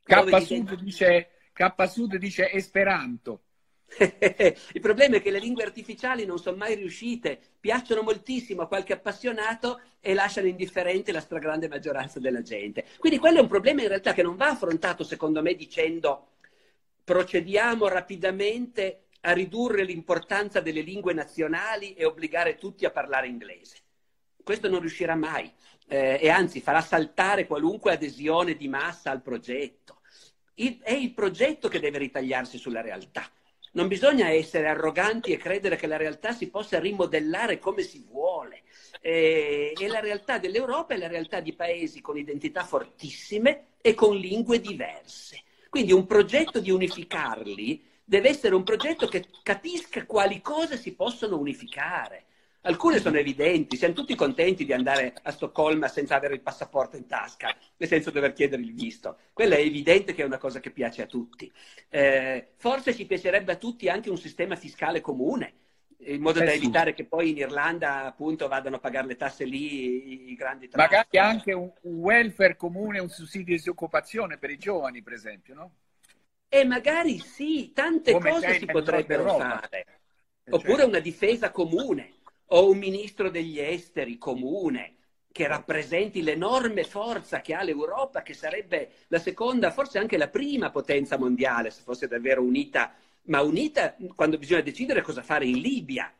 K-Sud 0.03 0.75
dice, 0.75 1.29
K-Sud 1.51 2.15
dice 2.17 2.51
Esperanto. 2.51 3.41
Il 4.73 4.81
problema 4.81 5.17
è 5.17 5.21
che 5.21 5.31
le 5.31 5.39
lingue 5.39 5.63
artificiali 5.63 6.25
non 6.25 6.39
sono 6.39 6.57
mai 6.57 6.75
riuscite, 6.75 7.39
piacciono 7.59 8.01
moltissimo 8.01 8.61
a 8.61 8.67
qualche 8.67 8.93
appassionato 8.93 9.81
e 9.99 10.13
lasciano 10.13 10.47
indifferente 10.47 11.11
la 11.11 11.19
stragrande 11.19 11.67
maggioranza 11.67 12.19
della 12.19 12.41
gente. 12.41 12.85
Quindi 12.97 13.19
quello 13.19 13.39
è 13.39 13.41
un 13.41 13.47
problema 13.47 13.81
in 13.81 13.89
realtà 13.89 14.13
che 14.13 14.23
non 14.23 14.35
va 14.35 14.49
affrontato, 14.49 15.03
secondo 15.03 15.41
me, 15.41 15.55
dicendo 15.55 16.27
procediamo 17.03 17.87
rapidamente 17.87 19.05
a 19.21 19.33
ridurre 19.33 19.83
l'importanza 19.83 20.61
delle 20.61 20.81
lingue 20.81 21.13
nazionali 21.13 21.93
e 21.93 22.05
obbligare 22.05 22.55
tutti 22.55 22.85
a 22.85 22.91
parlare 22.91 23.27
inglese. 23.27 23.77
Questo 24.43 24.69
non 24.69 24.79
riuscirà 24.79 25.15
mai 25.15 25.51
eh, 25.87 26.17
e 26.21 26.29
anzi 26.29 26.61
farà 26.61 26.81
saltare 26.81 27.45
qualunque 27.45 27.91
adesione 27.91 28.55
di 28.55 28.67
massa 28.67 29.11
al 29.11 29.21
progetto. 29.21 29.99
Il, 30.55 30.79
è 30.79 30.93
il 30.93 31.13
progetto 31.13 31.67
che 31.67 31.79
deve 31.79 31.99
ritagliarsi 31.99 32.57
sulla 32.57 32.81
realtà 32.81 33.29
Non 33.73 33.87
bisogna 33.87 34.29
essere 34.29 34.67
arroganti 34.67 35.31
e 35.31 35.37
credere 35.37 35.77
che 35.77 35.87
la 35.87 35.97
realtà 35.97 36.33
si 36.33 36.49
possa 36.49 36.79
rimodellare 36.79 37.57
come 37.59 37.83
si 37.83 38.05
vuole. 38.05 38.63
E, 38.99 39.73
e 39.77 39.87
la 39.87 39.99
realtà 39.99 40.37
dell'Europa 40.37 40.93
è 40.93 40.97
la 40.97 41.07
realtà 41.07 41.39
di 41.39 41.53
paesi 41.53 42.01
con 42.01 42.17
identità 42.17 42.63
fortissime 42.63 43.67
e 43.81 43.93
con 43.93 44.15
lingue 44.15 44.59
diverse. 44.59 45.43
Quindi 45.69 45.93
un 45.93 46.05
progetto 46.05 46.59
di 46.59 46.69
unificarli 46.69 47.81
deve 48.03 48.27
essere 48.27 48.55
un 48.55 48.63
progetto 48.63 49.07
che 49.07 49.25
capisca 49.41 50.05
quali 50.05 50.41
cose 50.41 50.75
si 50.77 50.93
possono 50.93 51.37
unificare. 51.37 52.25
Alcune 52.63 52.99
sono 52.99 53.17
evidenti, 53.17 53.75
siamo 53.75 53.95
tutti 53.95 54.13
contenti 54.13 54.65
di 54.65 54.73
andare 54.73 55.15
a 55.23 55.31
Stoccolma 55.31 55.87
senza 55.87 56.15
avere 56.15 56.35
il 56.35 56.41
passaporto 56.41 56.95
in 56.95 57.07
tasca 57.07 57.55
e 57.75 57.87
senza 57.87 58.11
dover 58.11 58.33
chiedere 58.33 58.61
il 58.61 58.75
visto. 58.75 59.17
Quella 59.33 59.55
è 59.55 59.61
evidente 59.61 60.13
che 60.13 60.21
è 60.21 60.25
una 60.25 60.37
cosa 60.37 60.59
che 60.59 60.69
piace 60.69 61.01
a 61.01 61.07
tutti. 61.07 61.51
Eh, 61.89 62.49
forse 62.57 62.93
ci 62.93 63.07
piacerebbe 63.07 63.53
a 63.53 63.55
tutti 63.55 63.89
anche 63.89 64.11
un 64.11 64.17
sistema 64.17 64.55
fiscale 64.55 65.01
comune, 65.01 65.53
in 66.03 66.21
modo 66.21 66.39
eh 66.39 66.45
da 66.45 66.51
evitare 66.51 66.93
che 66.93 67.05
poi 67.05 67.31
in 67.31 67.37
Irlanda 67.37 68.05
appunto 68.05 68.47
vadano 68.47 68.75
a 68.75 68.79
pagare 68.79 69.07
le 69.07 69.15
tasse 69.15 69.43
lì 69.45 70.29
i 70.29 70.35
grandi 70.35 70.67
traffici. 70.67 70.95
Magari 70.95 71.17
anche 71.17 71.53
un, 71.53 71.71
un 71.81 71.95
welfare 71.95 72.55
comune, 72.57 72.99
un 72.99 73.09
sussidio 73.09 73.45
di 73.45 73.53
disoccupazione 73.53 74.37
per 74.37 74.51
i 74.51 74.59
giovani, 74.59 75.01
per 75.01 75.13
esempio, 75.13 75.55
no? 75.55 75.71
E 76.47 76.63
magari 76.65 77.17
sì, 77.17 77.71
tante 77.73 78.11
Come 78.11 78.29
cose 78.29 78.59
si 78.59 78.65
potrebbero 78.67 79.35
fare. 79.35 79.85
Oppure 80.49 80.77
cioè. 80.77 80.85
una 80.85 80.99
difesa 80.99 81.49
comune 81.49 82.19
o 82.53 82.69
un 82.69 82.77
ministro 82.77 83.29
degli 83.29 83.59
esteri 83.59 84.17
comune 84.17 84.95
che 85.31 85.47
rappresenti 85.47 86.21
l'enorme 86.21 86.83
forza 86.83 87.39
che 87.41 87.53
ha 87.53 87.63
l'Europa, 87.63 88.21
che 88.21 88.33
sarebbe 88.33 88.91
la 89.07 89.19
seconda, 89.19 89.71
forse 89.71 89.97
anche 89.97 90.17
la 90.17 90.27
prima 90.27 90.71
potenza 90.71 91.17
mondiale, 91.17 91.71
se 91.71 91.81
fosse 91.83 92.07
davvero 92.07 92.41
unita, 92.41 92.93
ma 93.23 93.41
unita 93.41 93.95
quando 94.15 94.37
bisogna 94.37 94.61
decidere 94.61 95.01
cosa 95.01 95.21
fare 95.21 95.45
in 95.45 95.59
Libia. 95.59 96.13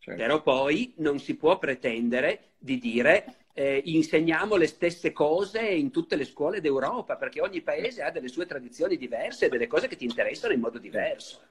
Certo. 0.00 0.20
Però 0.20 0.42
poi 0.42 0.94
non 0.96 1.20
si 1.20 1.36
può 1.36 1.58
pretendere 1.58 2.54
di 2.58 2.78
dire 2.78 3.46
eh, 3.52 3.82
insegniamo 3.84 4.56
le 4.56 4.66
stesse 4.66 5.12
cose 5.12 5.60
in 5.60 5.90
tutte 5.90 6.16
le 6.16 6.24
scuole 6.24 6.60
d'Europa, 6.60 7.16
perché 7.16 7.40
ogni 7.40 7.60
paese 7.60 8.02
ha 8.02 8.10
delle 8.10 8.28
sue 8.28 8.46
tradizioni 8.46 8.96
diverse 8.96 9.46
e 9.46 9.48
delle 9.48 9.66
cose 9.68 9.86
che 9.86 9.96
ti 9.96 10.04
interessano 10.04 10.52
in 10.52 10.60
modo 10.60 10.78
diverso. 10.78 11.42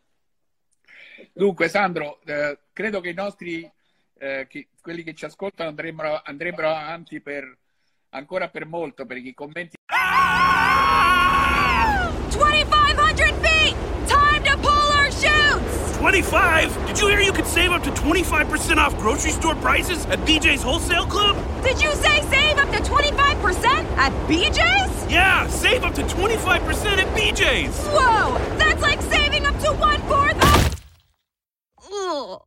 Dunque, 1.34 1.68
Sandro, 1.70 2.20
eh, 2.26 2.58
credo 2.74 3.00
che 3.00 3.10
i 3.10 3.14
nostri 3.14 3.70
eh, 4.20 4.48
che 4.50 4.70
quelli 4.82 5.04
che 5.04 5.14
ci 5.14 5.26
ascoltano 5.26 5.70
andrebbero, 5.70 6.22
andrebbero 6.24 6.70
avanti 6.70 7.22
per, 7.22 7.58
ancora 8.10 8.50
per 8.50 8.66
molto 8.66 9.06
perché 9.06 9.30
i 9.30 9.34
commenti. 9.34 9.76
Ah! 9.88 10.98
2500 12.30 13.34
feet! 13.42 13.76
Time 14.08 14.44
to 14.44 14.58
pull 14.58 14.70
our 14.70 15.10
chutes! 15.10 15.98
25? 15.98 16.70
Did 16.88 17.00
you 17.00 17.08
hear 17.08 17.22
you 17.22 17.32
could 17.32 17.48
save 17.48 17.72
up 17.72 17.84
to 17.84 17.92
25% 17.92 18.78
off 18.78 18.96
grocery 19.00 19.32
store 19.32 19.56
prices 19.56 20.06
at 20.06 20.20
BJ's 20.20 20.62
Wholesale 20.62 21.08
Club? 21.08 21.36
Did 21.64 21.82
you 21.82 21.94
say 21.96 22.22
save 22.30 22.58
up 22.58 22.70
to 22.72 22.80
25% 22.84 23.66
at 23.98 24.12
BJ's? 24.28 25.12
Yeah, 25.12 25.48
save 25.48 25.84
up 25.84 25.94
to 25.96 26.04
25% 26.04 26.98
at 26.98 27.08
BJ's! 27.16 27.76
Whoa! 27.88 28.38
That's 28.58 28.82
like 28.82 29.02
saving 29.04 29.46
up 29.46 29.58
to 29.60 29.74
one 29.74 30.02
fourth 30.02 30.38
of. 30.44 30.76
Ugh. 31.92 32.42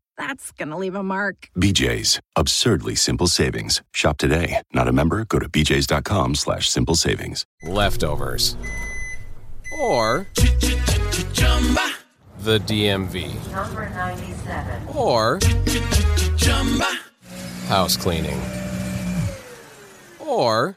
That's 0.50 0.58
gonna 0.58 0.78
leave 0.78 0.94
a 0.96 1.02
mark. 1.02 1.48
BJ's. 1.56 2.18
Absurdly 2.34 2.96
simple 2.96 3.28
savings. 3.28 3.82
Shop 3.92 4.18
today. 4.18 4.62
Not 4.74 4.88
a 4.88 4.92
member? 4.92 5.24
Go 5.24 5.38
to 5.38 5.48
bjs.com 5.48 6.34
slash 6.34 6.68
simple 6.68 6.96
savings. 6.96 7.44
Leftovers. 7.62 8.56
Or 9.78 10.26
the 12.40 12.58
DMV. 12.58 13.52
Number 13.52 13.88
97. 13.90 14.88
Or 14.94 15.38
house 17.68 17.96
cleaning. 17.96 18.40
Or 20.18 20.76